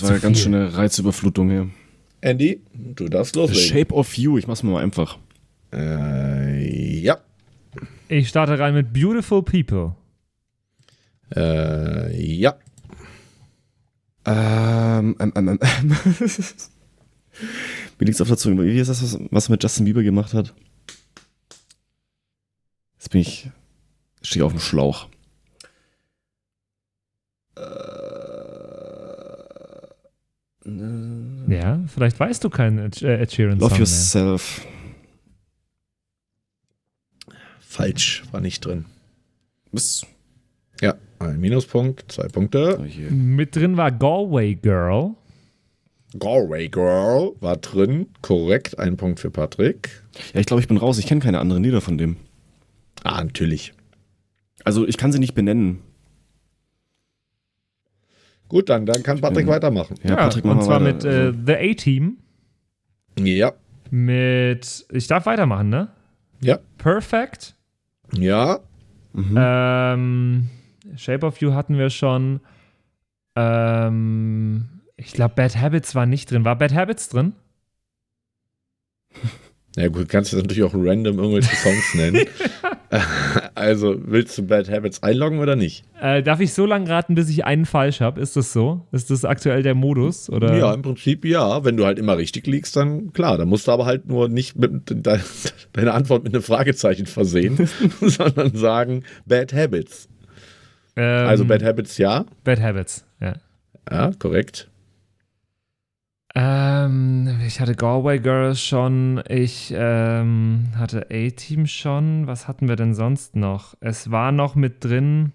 Das 0.00 0.08
war, 0.08 0.16
ja 0.16 0.22
ganz 0.22 0.38
viel. 0.38 0.44
schöne 0.44 0.76
Reizüberflutung 0.76 1.50
hier. 1.50 1.70
Andy, 2.20 2.60
du 2.74 3.08
darfst 3.08 3.34
The 3.34 3.40
loslegen. 3.40 3.62
Shape 3.62 3.94
of 3.94 4.14
You, 4.14 4.38
ich 4.38 4.46
mach's 4.46 4.62
mal 4.62 4.82
einfach. 4.82 5.18
Äh, 5.72 7.00
ja. 7.00 7.18
Ich 8.08 8.28
starte 8.28 8.58
rein 8.58 8.74
mit 8.74 8.92
Beautiful 8.92 9.42
People. 9.42 9.94
Äh, 11.34 12.20
ja. 12.20 12.56
Ähm, 14.24 15.16
ähm, 15.18 15.32
ähm, 15.34 15.48
ähm. 15.48 15.58
Mir 17.98 18.06
liegt's 18.06 18.20
auf 18.20 18.28
der 18.28 18.36
Zunge. 18.36 18.64
Wie 18.64 18.78
ist 18.78 18.88
das, 18.88 19.02
was, 19.02 19.18
was 19.30 19.48
mit 19.48 19.62
Justin 19.62 19.84
Bieber 19.84 20.02
gemacht 20.02 20.34
hat? 20.34 20.54
Jetzt 22.98 23.10
bin 23.10 23.20
ich. 23.20 23.50
stehe 24.22 24.44
auf 24.44 24.52
dem 24.52 24.60
Schlauch. 24.60 25.08
Ja, 31.48 31.80
vielleicht 31.86 32.18
weißt 32.18 32.42
du 32.44 32.50
keinen 32.50 32.78
Ed, 32.78 33.02
äh, 33.02 33.20
Ed 33.20 33.32
Sheeran 33.32 33.58
Love 33.58 33.70
Song 33.70 33.78
Yourself. 33.78 34.66
Falsch, 37.60 38.24
war 38.32 38.40
nicht 38.40 38.64
drin. 38.64 38.86
Bis. 39.70 40.06
Ja, 40.80 40.94
ein 41.18 41.38
Minuspunkt, 41.40 42.10
zwei 42.10 42.28
Punkte. 42.28 42.78
Oh 42.80 42.82
mehr. 42.82 43.10
Mit 43.10 43.54
drin 43.54 43.76
war 43.76 43.92
Galway 43.92 44.54
Girl. 44.54 45.14
Galway 46.18 46.68
Girl 46.68 47.32
war 47.40 47.56
drin. 47.56 48.06
Korrekt, 48.22 48.78
ein 48.78 48.96
Punkt 48.96 49.20
für 49.20 49.30
Patrick. 49.30 50.02
Ja, 50.32 50.40
ich 50.40 50.46
glaube, 50.46 50.60
ich 50.60 50.68
bin 50.68 50.76
raus. 50.76 50.98
Ich 50.98 51.06
kenne 51.06 51.20
keine 51.20 51.38
anderen 51.38 51.62
Lieder 51.62 51.80
von 51.80 51.98
dem. 51.98 52.16
Ah, 53.02 53.22
natürlich. 53.22 53.74
Also, 54.64 54.86
ich 54.86 54.96
kann 54.96 55.12
sie 55.12 55.18
nicht 55.18 55.34
benennen. 55.34 55.80
Gut, 58.48 58.68
dann, 58.68 58.86
dann 58.86 59.02
kann 59.02 59.20
Patrick 59.20 59.46
bin- 59.46 59.54
weitermachen. 59.54 59.96
Ja, 60.04 60.16
Patrick, 60.16 60.44
und 60.44 60.62
zwar 60.62 60.80
weiter. 60.82 60.94
mit 60.94 61.04
äh, 61.04 61.32
The 61.46 61.70
A-Team. 61.72 62.18
Ja, 63.18 63.52
Mit, 63.90 64.86
ich 64.92 65.06
darf 65.06 65.26
weitermachen, 65.26 65.68
ne? 65.70 65.88
ja, 66.40 66.58
Perfect. 66.78 67.54
ja. 68.12 68.60
mhm. 69.14 69.34
Ähm, 69.36 70.50
Shape 70.96 71.26
of 71.26 71.40
You 71.40 71.54
hatten 71.54 71.78
wir 71.78 71.90
schon. 71.90 72.40
Ähm, 73.34 74.68
ich 74.96 75.12
glaube, 75.12 75.34
Bad 75.34 75.56
Habits 75.56 75.94
war 75.94 76.06
nicht 76.06 76.30
drin. 76.30 76.44
War 76.44 76.56
Bad 76.56 76.74
Habits 76.74 77.08
drin? 77.08 77.32
Ja 79.76 79.88
gut, 79.88 80.08
kannst 80.08 80.32
du 80.32 80.38
natürlich 80.38 80.62
auch 80.64 80.72
random 80.74 81.18
irgendwelche 81.18 81.54
Songs 81.54 81.94
nennen. 81.94 82.24
also, 83.54 83.94
willst 83.98 84.38
du 84.38 84.46
Bad 84.46 84.70
Habits 84.70 85.02
einloggen 85.02 85.38
oder 85.38 85.54
nicht? 85.54 85.84
Äh, 86.00 86.22
darf 86.22 86.40
ich 86.40 86.54
so 86.54 86.64
lange 86.64 86.88
raten, 86.88 87.14
bis 87.14 87.28
ich 87.28 87.44
einen 87.44 87.66
falsch 87.66 88.00
habe? 88.00 88.18
Ist 88.18 88.36
das 88.36 88.54
so? 88.54 88.86
Ist 88.90 89.10
das 89.10 89.26
aktuell 89.26 89.62
der 89.62 89.74
Modus? 89.74 90.30
Oder? 90.30 90.56
Ja, 90.56 90.72
im 90.72 90.80
Prinzip 90.80 91.26
ja. 91.26 91.62
Wenn 91.62 91.76
du 91.76 91.84
halt 91.84 91.98
immer 91.98 92.16
richtig 92.16 92.46
liegst, 92.46 92.74
dann 92.74 93.12
klar. 93.12 93.36
Dann 93.36 93.48
musst 93.48 93.68
du 93.68 93.72
aber 93.72 93.84
halt 93.84 94.08
nur 94.08 94.30
nicht 94.30 94.56
mit, 94.56 94.88
de, 94.88 95.18
deine 95.74 95.92
Antwort 95.92 96.24
mit 96.24 96.34
einem 96.34 96.42
Fragezeichen 96.42 97.04
versehen, 97.04 97.68
sondern 98.00 98.56
sagen 98.56 99.04
Bad 99.26 99.52
Habits. 99.52 100.08
Ähm, 100.96 101.26
Also 101.26 101.44
Bad 101.44 101.62
Habits 101.62 101.98
ja. 101.98 102.24
Bad 102.44 102.62
Habits, 102.62 103.04
ja. 103.20 103.34
Ja, 103.90 104.10
korrekt. 104.18 104.70
Ähm, 106.38 107.38
ich 107.46 107.60
hatte 107.60 107.74
Galway 107.74 108.18
Girls 108.18 108.60
schon, 108.60 109.22
ich 109.26 109.72
ähm, 109.74 110.64
hatte 110.76 111.06
A-Team 111.10 111.66
schon. 111.66 112.26
Was 112.26 112.46
hatten 112.46 112.68
wir 112.68 112.76
denn 112.76 112.92
sonst 112.92 113.36
noch? 113.36 113.74
Es 113.80 114.10
war 114.10 114.32
noch 114.32 114.54
mit 114.54 114.84
drin. 114.84 115.32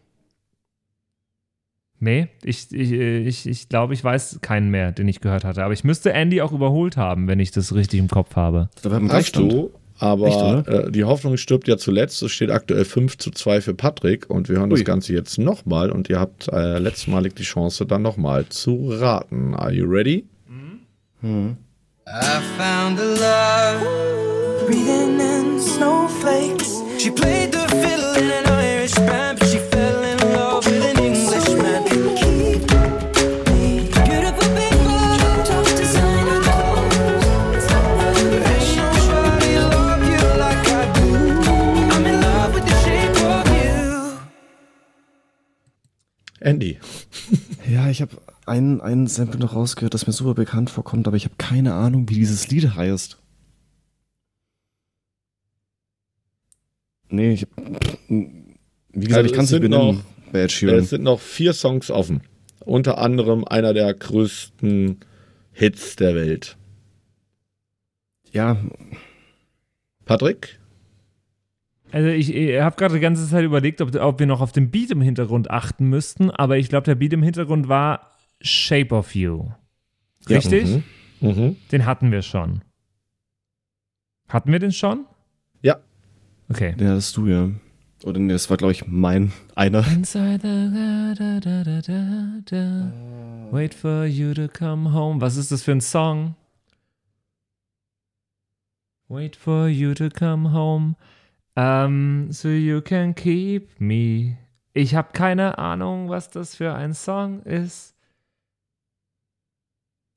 Nee, 1.99 2.27
ich, 2.43 2.71
ich, 2.71 2.91
ich, 2.91 3.47
ich 3.47 3.67
glaube, 3.67 3.95
ich 3.95 4.03
weiß 4.03 4.39
keinen 4.41 4.69
mehr, 4.69 4.91
den 4.91 5.07
ich 5.07 5.21
gehört 5.21 5.43
hatte. 5.43 5.63
Aber 5.63 5.73
ich 5.73 5.83
müsste 5.83 6.13
Andy 6.13 6.39
auch 6.41 6.51
überholt 6.51 6.97
haben, 6.97 7.27
wenn 7.27 7.39
ich 7.39 7.49
das 7.49 7.73
richtig 7.73 7.99
im 7.99 8.07
Kopf 8.07 8.35
habe. 8.35 8.69
da 8.83 9.01
Hast 9.09 9.35
du, 9.35 9.71
aber 9.97 10.27
Echt, 10.27 10.67
äh, 10.67 10.91
die 10.91 11.03
Hoffnung 11.03 11.37
stirbt 11.37 11.67
ja 11.67 11.77
zuletzt. 11.77 12.21
Es 12.21 12.31
steht 12.31 12.51
aktuell 12.51 12.85
5 12.85 13.17
zu 13.17 13.31
2 13.31 13.61
für 13.61 13.73
Patrick 13.73 14.29
und 14.29 14.49
wir 14.49 14.57
hören 14.57 14.71
Ui. 14.71 14.77
das 14.77 14.85
Ganze 14.85 15.13
jetzt 15.13 15.39
nochmal 15.39 15.89
und 15.89 16.09
ihr 16.09 16.19
habt 16.19 16.47
äh, 16.49 16.77
letztmalig 16.77 17.35
die 17.35 17.43
Chance, 17.43 17.87
dann 17.87 18.03
nochmal 18.03 18.45
zu 18.49 18.89
raten. 18.91 19.55
Are 19.55 19.71
you 19.71 19.87
ready? 19.87 20.25
Mhm. 21.23 21.55
I 22.07 22.41
found 22.57 22.99
a 22.99 23.05
love 23.05 23.81
breathing 24.65 25.19
in 25.19 25.59
snowflakes. 25.61 26.71
She 26.97 27.11
played 27.11 27.51
the 27.51 27.67
fiddle 27.81 28.15
in 28.17 28.31
an 28.31 28.45
Irish 28.47 28.95
band, 28.95 29.39
but 29.39 29.47
she 29.49 29.59
fell 29.71 30.01
in 30.03 30.17
love 30.33 30.65
with 30.65 30.83
an 30.83 30.97
Englishman. 31.03 31.83
Keep 32.19 32.61
me 33.49 33.89
beautiful 34.05 34.49
people, 34.59 35.01
top 35.49 35.65
designer 35.79 36.39
clothes. 36.45 37.67
Ain't 38.51 39.07
nobody 39.13 39.53
love 39.73 40.03
you 40.13 40.23
like 40.43 40.67
I 40.79 40.83
do. 40.97 41.07
I'm 41.93 42.05
in 42.11 42.17
love 42.21 42.51
with 42.55 42.65
the 42.65 42.75
shape 42.83 43.17
of 43.35 43.45
you. 43.61 43.79
Andy. 46.41 46.79
Ja, 47.67 47.87
ich 47.89 48.01
habe 48.01 48.17
einen, 48.51 48.81
einen 48.81 49.07
Sample 49.07 49.39
noch 49.39 49.55
rausgehört, 49.55 49.93
das 49.93 50.07
mir 50.07 50.13
super 50.13 50.33
bekannt 50.33 50.69
vorkommt, 50.69 51.07
aber 51.07 51.15
ich 51.15 51.25
habe 51.25 51.35
keine 51.37 51.73
Ahnung, 51.73 52.09
wie 52.09 52.15
dieses 52.15 52.49
Lied 52.49 52.75
heißt. 52.75 53.17
Nee, 57.09 57.33
ich 57.33 57.41
hab, 57.43 57.49
Wie 58.07 58.53
gesagt, 58.93 59.17
Also 59.17 59.25
ich 59.25 59.33
kann 59.33 59.45
es 59.45 59.51
nicht 59.51 59.61
sind 59.61 59.61
benennen 59.61 60.03
noch-. 60.33 60.73
Es 60.73 60.89
sind 60.89 61.03
noch 61.03 61.19
vier 61.19 61.53
Songs 61.53 61.91
offen. 61.91 62.21
Unter 62.63 62.97
anderem 62.99 63.43
einer 63.43 63.73
der 63.73 63.93
größten 63.93 64.99
Hits 65.51 65.95
der 65.95 66.15
Welt. 66.15 66.57
Ja, 68.31 68.57
Patrick? 70.05 70.59
Also 71.91 72.07
ich, 72.07 72.33
ich 72.33 72.61
habe 72.61 72.77
gerade 72.77 72.93
die 72.93 73.01
ganze 73.01 73.27
Zeit 73.27 73.43
überlegt, 73.43 73.81
ob, 73.81 73.93
ob 73.95 74.19
wir 74.19 74.25
noch 74.25 74.39
auf 74.39 74.53
den 74.53 74.71
Beat 74.71 74.91
im 74.91 75.01
Hintergrund 75.01 75.51
achten 75.51 75.87
müssten, 75.87 76.31
aber 76.31 76.57
ich 76.57 76.69
glaube, 76.69 76.85
der 76.85 76.95
Beat 76.95 77.11
im 77.11 77.23
Hintergrund 77.23 77.67
war 77.67 78.10
Shape 78.41 78.93
of 78.93 79.15
You. 79.15 79.51
Richtig? 80.29 80.67
Mhm. 80.67 80.83
Mhm. 81.19 81.57
Den 81.71 81.85
hatten 81.85 82.11
wir 82.11 82.21
schon. 82.21 82.61
Hatten 84.27 84.51
wir 84.51 84.59
den 84.59 84.71
schon? 84.71 85.05
Ja. 85.61 85.77
Okay. 86.49 86.75
ja, 86.79 86.95
das 86.95 87.07
ist 87.07 87.17
du, 87.17 87.27
ja. 87.27 87.49
Oder 88.03 88.19
nee, 88.19 88.33
das 88.33 88.49
war, 88.49 88.57
glaube 88.57 88.71
ich, 88.71 88.87
mein 88.87 89.31
einer. 89.55 89.85
Inside 89.87 90.39
the 90.41 91.15
da, 91.17 91.39
da, 91.39 91.63
da, 91.63 91.81
da, 91.81 92.41
da. 92.45 92.91
Wait 93.51 93.73
for 93.73 94.05
you 94.05 94.33
to 94.33 94.47
come 94.47 94.93
home. 94.93 95.21
Was 95.21 95.37
ist 95.37 95.51
das 95.51 95.61
für 95.61 95.73
ein 95.73 95.81
Song? 95.81 96.35
Wait 99.07 99.35
for 99.35 99.67
you 99.67 99.93
to 99.93 100.09
come 100.09 100.53
home. 100.53 100.95
Um, 101.55 102.31
so 102.31 102.47
you 102.47 102.81
can 102.81 103.13
keep 103.13 103.79
me. 103.79 104.37
Ich 104.73 104.95
habe 104.95 105.09
keine 105.11 105.57
Ahnung, 105.57 106.09
was 106.09 106.29
das 106.29 106.55
für 106.55 106.73
ein 106.73 106.93
Song 106.93 107.41
ist. 107.43 107.93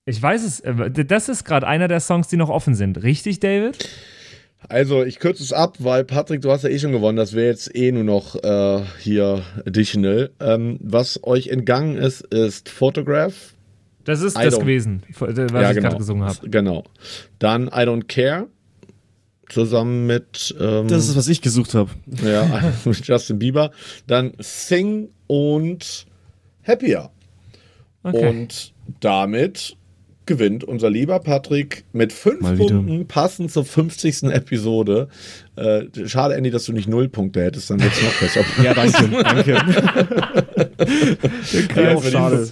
Ich 0.06 0.20
weiß 0.20 0.44
es. 0.44 0.60
äh, 0.60 0.90
Das 1.04 1.28
ist 1.28 1.44
gerade 1.44 1.66
einer 1.66 1.88
der 1.88 2.00
Songs, 2.00 2.28
die 2.28 2.36
noch 2.36 2.50
offen 2.50 2.74
sind. 2.74 3.02
Richtig, 3.02 3.40
David? 3.40 3.88
Also, 4.68 5.02
ich 5.04 5.18
kürze 5.18 5.42
es 5.42 5.52
ab, 5.52 5.76
weil 5.80 6.04
Patrick, 6.04 6.40
du 6.40 6.50
hast 6.50 6.62
ja 6.64 6.70
eh 6.70 6.78
schon 6.78 6.92
gewonnen. 6.92 7.16
Das 7.16 7.34
wäre 7.34 7.48
jetzt 7.48 7.74
eh 7.74 7.92
nur 7.92 8.04
noch 8.04 8.34
äh, 8.42 8.82
hier 9.00 9.42
additional. 9.66 10.30
Ähm, 10.40 10.78
was 10.80 11.22
euch 11.22 11.48
entgangen 11.48 11.96
ist, 11.96 12.22
ist 12.22 12.68
Photograph. 12.68 13.54
Das 14.04 14.20
ist 14.20 14.38
I 14.38 14.44
das 14.44 14.58
gewesen, 14.58 15.02
was 15.18 15.30
ich 15.76 15.82
gerade 15.82 15.96
gesungen 15.96 16.24
habe. 16.24 16.48
Genau. 16.50 16.84
Dann 17.38 17.68
I 17.68 17.84
Don't 17.86 18.04
Care. 18.06 18.46
Zusammen 19.50 20.06
mit, 20.06 20.54
ähm, 20.58 20.88
Das 20.88 21.06
ist, 21.06 21.16
was 21.16 21.28
ich 21.28 21.42
gesucht 21.42 21.74
habe. 21.74 21.90
ja, 22.24 22.72
mit 22.86 23.06
Justin 23.06 23.38
Bieber. 23.38 23.70
Dann 24.06 24.32
Sing 24.40 25.10
und 25.26 26.06
Happier. 26.66 27.10
Okay. 28.02 28.26
Und 28.28 28.72
damit 29.00 29.76
gewinnt 30.26 30.64
unser 30.64 30.90
lieber 30.90 31.18
Patrick 31.20 31.84
mit 31.92 32.12
fünf 32.12 32.40
Mal 32.40 32.58
wieder. 32.58 32.74
Punkten, 32.76 33.06
passend 33.06 33.52
zur 33.52 33.64
50. 33.64 34.24
Episode. 34.24 35.08
Äh, 35.56 35.84
schade, 36.06 36.34
Andy, 36.34 36.50
dass 36.50 36.64
du 36.64 36.72
nicht 36.72 36.88
null 36.88 37.08
Punkte 37.08 37.42
hättest, 37.42 37.70
dann 37.70 37.80
wäre 37.80 37.90
es 37.90 38.02
noch 38.02 38.20
besser. 38.20 38.40
Ja, 38.62 38.74
danke, 38.74 39.08
danke. 39.22 39.54
Ja, 41.76 41.94
auch 41.94 42.04
schade. 42.04 42.48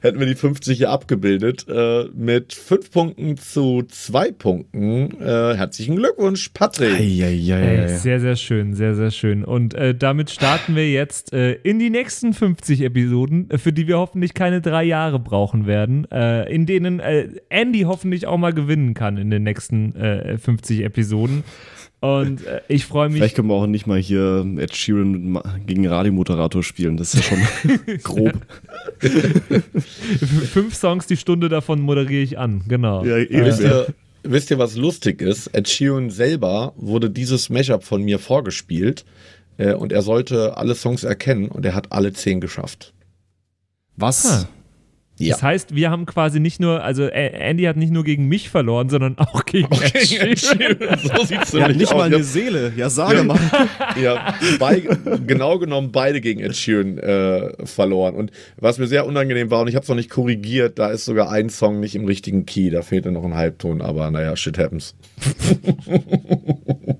Hätten 0.00 0.18
wir 0.18 0.26
die 0.26 0.34
50 0.34 0.78
hier 0.78 0.90
abgebildet. 0.90 1.66
Äh, 1.68 2.04
mit 2.14 2.54
fünf 2.54 2.90
Punkten 2.90 3.36
zu 3.36 3.82
zwei 3.88 4.32
Punkten. 4.32 5.20
Äh, 5.20 5.56
herzlichen 5.56 5.96
Glückwunsch, 5.96 6.50
Patrick. 6.54 6.98
Ey, 6.98 7.22
Eieiei. 7.22 7.88
sehr, 7.88 8.18
sehr 8.20 8.36
schön, 8.36 8.74
sehr, 8.74 8.94
sehr 8.94 9.10
schön. 9.10 9.44
Und 9.44 9.74
äh, 9.74 9.94
damit 9.94 10.30
starten 10.30 10.74
wir 10.74 10.90
jetzt 10.90 11.32
äh, 11.32 11.52
in 11.52 11.78
die 11.78 11.90
nächsten 11.90 12.32
50 12.32 12.80
Episoden, 12.80 13.50
äh, 13.50 13.58
für 13.58 13.72
die 13.72 13.86
wir 13.86 13.98
hoffentlich 13.98 14.32
keine 14.32 14.60
drei 14.60 14.84
Jahre 14.84 15.18
brauchen 15.18 15.66
werden, 15.66 16.10
äh, 16.10 16.50
in 16.50 16.64
denen 16.64 17.00
äh, 17.00 17.28
Andy 17.50 17.80
hoffentlich 17.80 18.26
auch 18.26 18.38
mal 18.38 18.54
gewinnen 18.54 18.94
kann 18.94 19.18
in 19.18 19.30
den 19.30 19.42
nächsten 19.42 19.94
äh, 19.96 20.38
50 20.38 20.82
Episoden. 20.82 21.44
Und 22.00 22.46
äh, 22.46 22.62
ich 22.68 22.86
freue 22.86 23.08
mich. 23.10 23.18
Vielleicht 23.18 23.36
können 23.36 23.48
wir 23.48 23.54
auch 23.54 23.66
nicht 23.66 23.86
mal 23.86 23.98
hier 23.98 24.46
Ed 24.58 24.74
Sheeran 24.74 25.38
gegen 25.66 25.86
Radiomoderator 25.86 26.62
spielen. 26.62 26.96
Das 26.96 27.12
ist 27.14 27.30
ja 27.30 27.36
schon 27.36 27.98
grob. 28.02 28.32
Fünf 30.52 30.74
Songs 30.74 31.06
die 31.06 31.16
Stunde 31.16 31.48
davon 31.48 31.80
moderiere 31.80 32.22
ich 32.22 32.38
an, 32.38 32.62
genau. 32.68 33.04
Ja, 33.04 33.16
Äh, 33.18 33.44
Wisst 33.44 33.60
ihr, 33.60 33.86
wisst 34.22 34.50
ihr, 34.50 34.58
was 34.58 34.76
lustig 34.76 35.20
ist? 35.20 35.48
Ed 35.48 35.68
Sheeran 35.68 36.10
selber 36.10 36.72
wurde 36.76 37.10
dieses 37.10 37.50
Mashup 37.50 37.84
von 37.84 38.02
mir 38.02 38.18
vorgespielt 38.18 39.04
äh, 39.58 39.74
und 39.74 39.92
er 39.92 40.02
sollte 40.02 40.56
alle 40.56 40.74
Songs 40.74 41.04
erkennen 41.04 41.48
und 41.48 41.66
er 41.66 41.74
hat 41.74 41.92
alle 41.92 42.12
zehn 42.14 42.40
geschafft. 42.40 42.94
Was? 43.96 44.26
Ah. 44.26 44.48
Das 45.28 45.42
heißt, 45.42 45.74
wir 45.74 45.90
haben 45.90 46.06
quasi 46.06 46.40
nicht 46.40 46.60
nur, 46.60 46.82
also 46.82 47.04
äh, 47.04 47.32
Andy 47.32 47.64
hat 47.64 47.76
nicht 47.76 47.92
nur 47.92 48.04
gegen 48.04 48.26
mich 48.26 48.48
verloren, 48.48 48.88
sondern 48.88 49.18
auch 49.18 49.44
gegen 49.44 49.68
Ed 49.72 50.38
Sheeran. 50.38 50.98
so 50.98 51.24
sieht's 51.24 51.52
nämlich 51.52 51.76
nicht 51.76 51.92
aus. 51.92 51.98
mal 51.98 52.04
eine 52.04 52.24
Seele. 52.24 52.72
Ja, 52.76 52.88
sage 52.90 53.22
mal. 53.24 53.38
Ja, 54.00 54.34
bei, 54.58 54.82
genau 55.26 55.58
genommen 55.58 55.90
beide 55.92 56.20
gegen 56.20 56.40
Ed 56.40 56.56
Sheeran 56.56 56.98
äh, 56.98 57.66
verloren. 57.66 58.14
Und 58.14 58.30
was 58.56 58.78
mir 58.78 58.86
sehr 58.86 59.06
unangenehm 59.06 59.50
war, 59.50 59.60
und 59.62 59.68
ich 59.68 59.74
habe 59.74 59.82
es 59.82 59.88
noch 59.88 59.96
nicht 59.96 60.10
korrigiert, 60.10 60.78
da 60.78 60.90
ist 60.90 61.04
sogar 61.04 61.30
ein 61.30 61.50
Song 61.50 61.80
nicht 61.80 61.94
im 61.94 62.04
richtigen 62.04 62.46
Key, 62.46 62.70
da 62.70 62.82
fehlt 62.82 63.06
noch 63.06 63.24
ein 63.24 63.34
Halbton, 63.34 63.82
aber 63.82 64.10
naja, 64.10 64.36
shit 64.36 64.58
happens. 64.58 64.94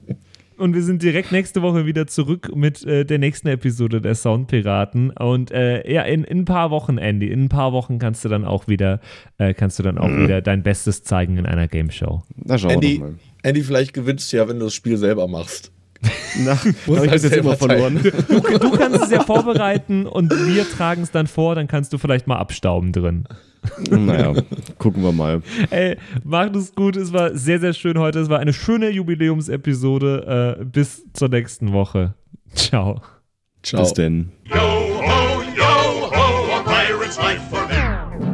Und 0.61 0.75
wir 0.75 0.83
sind 0.83 1.03
direkt 1.03 1.33
nächste 1.33 1.63
Woche 1.63 1.87
wieder 1.87 2.07
zurück 2.07 2.55
mit 2.55 2.85
äh, 2.85 3.07
der 3.07 3.19
nächsten 3.19 3.49
Episode 3.49 4.03
der 4.03 4.15
Soundpiraten. 4.15 5.09
Und 5.09 5.51
äh, 5.53 5.91
ja, 5.91 6.03
in, 6.03 6.23
in 6.23 6.41
ein 6.41 6.45
paar 6.45 6.71
Wochen, 6.71 6.99
Andy, 6.99 7.29
in 7.29 7.45
ein 7.45 7.49
paar 7.49 7.73
Wochen 7.73 7.99
kannst 7.99 8.27
du 8.27 8.29
dann 8.29 8.45
auch 8.45 8.69
wieder, 8.69 9.01
äh, 9.39 9.55
kannst 9.55 9.79
du 9.79 9.83
dann 9.83 9.97
auch 9.97 10.11
wieder 10.11 10.43
dein 10.43 10.63
Bestes 10.63 11.03
zeigen 11.03 11.39
in 11.39 11.47
einer 11.47 11.67
Game 11.67 11.91
Show. 11.91 12.25
Na, 12.37 12.59
schauen 12.59 12.73
Andy. 12.73 13.03
Andy, 13.43 13.63
vielleicht 13.63 13.95
gewinnst 13.95 14.31
du 14.33 14.37
ja, 14.37 14.49
wenn 14.49 14.59
du 14.59 14.67
das 14.67 14.75
Spiel 14.75 14.99
selber 14.99 15.29
machst. 15.29 15.73
Na, 16.45 16.57
hab 16.57 16.65
ich 16.65 17.11
bis 17.11 17.23
jetzt 17.23 17.23
selber 17.23 17.51
immer 17.51 17.57
verloren. 17.57 18.01
Du, 18.03 18.59
du 18.59 18.71
kannst 18.71 19.03
es 19.03 19.11
ja 19.11 19.23
vorbereiten 19.23 20.07
und 20.07 20.31
wir 20.31 20.69
tragen 20.69 21.03
es 21.03 21.11
dann 21.11 21.27
vor, 21.27 21.55
dann 21.55 21.69
kannst 21.69 21.93
du 21.93 21.99
vielleicht 21.99 22.27
mal 22.27 22.37
abstauben 22.37 22.93
drin. 22.93 23.25
naja, 23.91 24.35
gucken 24.79 25.03
wir 25.03 25.13
mal. 25.13 25.43
Ey, 25.71 25.99
macht 26.25 26.57
es 26.57 26.75
gut. 26.75 26.97
Es 26.97 27.13
war 27.13 27.37
sehr, 27.37 27.61
sehr 27.61 27.75
schön 27.75 27.99
heute. 27.99 28.21
Es 28.21 28.31
war 28.31 28.39
eine 28.39 28.55
schöne 28.55 28.89
Jubiläumsepisode. 28.91 30.57
Äh, 30.61 30.65
bis 30.65 31.05
zur 31.13 31.29
nächsten 31.29 31.73
Woche. 31.73 32.15
Ciao. 32.55 33.03
Ciao. 33.63 33.83
Bis 33.83 33.93
denn. 33.93 34.33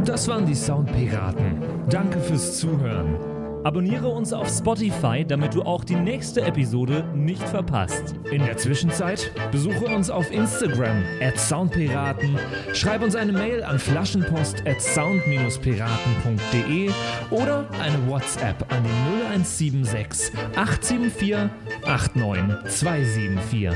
Das 0.04 0.28
waren 0.28 0.46
die 0.46 0.54
Soundpiraten. 0.54 1.62
Danke 1.90 2.20
fürs 2.20 2.58
Zuhören. 2.58 3.35
Abonniere 3.66 4.06
uns 4.06 4.32
auf 4.32 4.48
Spotify, 4.48 5.26
damit 5.26 5.56
du 5.56 5.62
auch 5.62 5.82
die 5.82 5.96
nächste 5.96 6.42
Episode 6.42 7.02
nicht 7.16 7.42
verpasst. 7.42 8.14
In 8.30 8.44
der 8.44 8.56
Zwischenzeit 8.58 9.32
besuche 9.50 9.86
uns 9.86 10.08
auf 10.08 10.30
Instagram 10.30 11.02
at 11.20 11.36
Soundpiraten, 11.36 12.38
schreib 12.74 13.02
uns 13.02 13.16
eine 13.16 13.32
Mail 13.32 13.64
an 13.64 13.80
flaschenpost 13.80 14.64
at 14.68 14.80
sound-piraten.de 14.80 16.90
oder 17.30 17.66
eine 17.82 18.08
WhatsApp 18.08 18.72
an 18.72 18.84
die 18.84 19.34
0176 19.34 20.32
874 20.54 21.50
89274. 21.82 23.70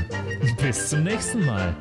Bis 0.61 0.89
zum 0.89 1.03
nächsten 1.03 1.45
Mal. 1.45 1.75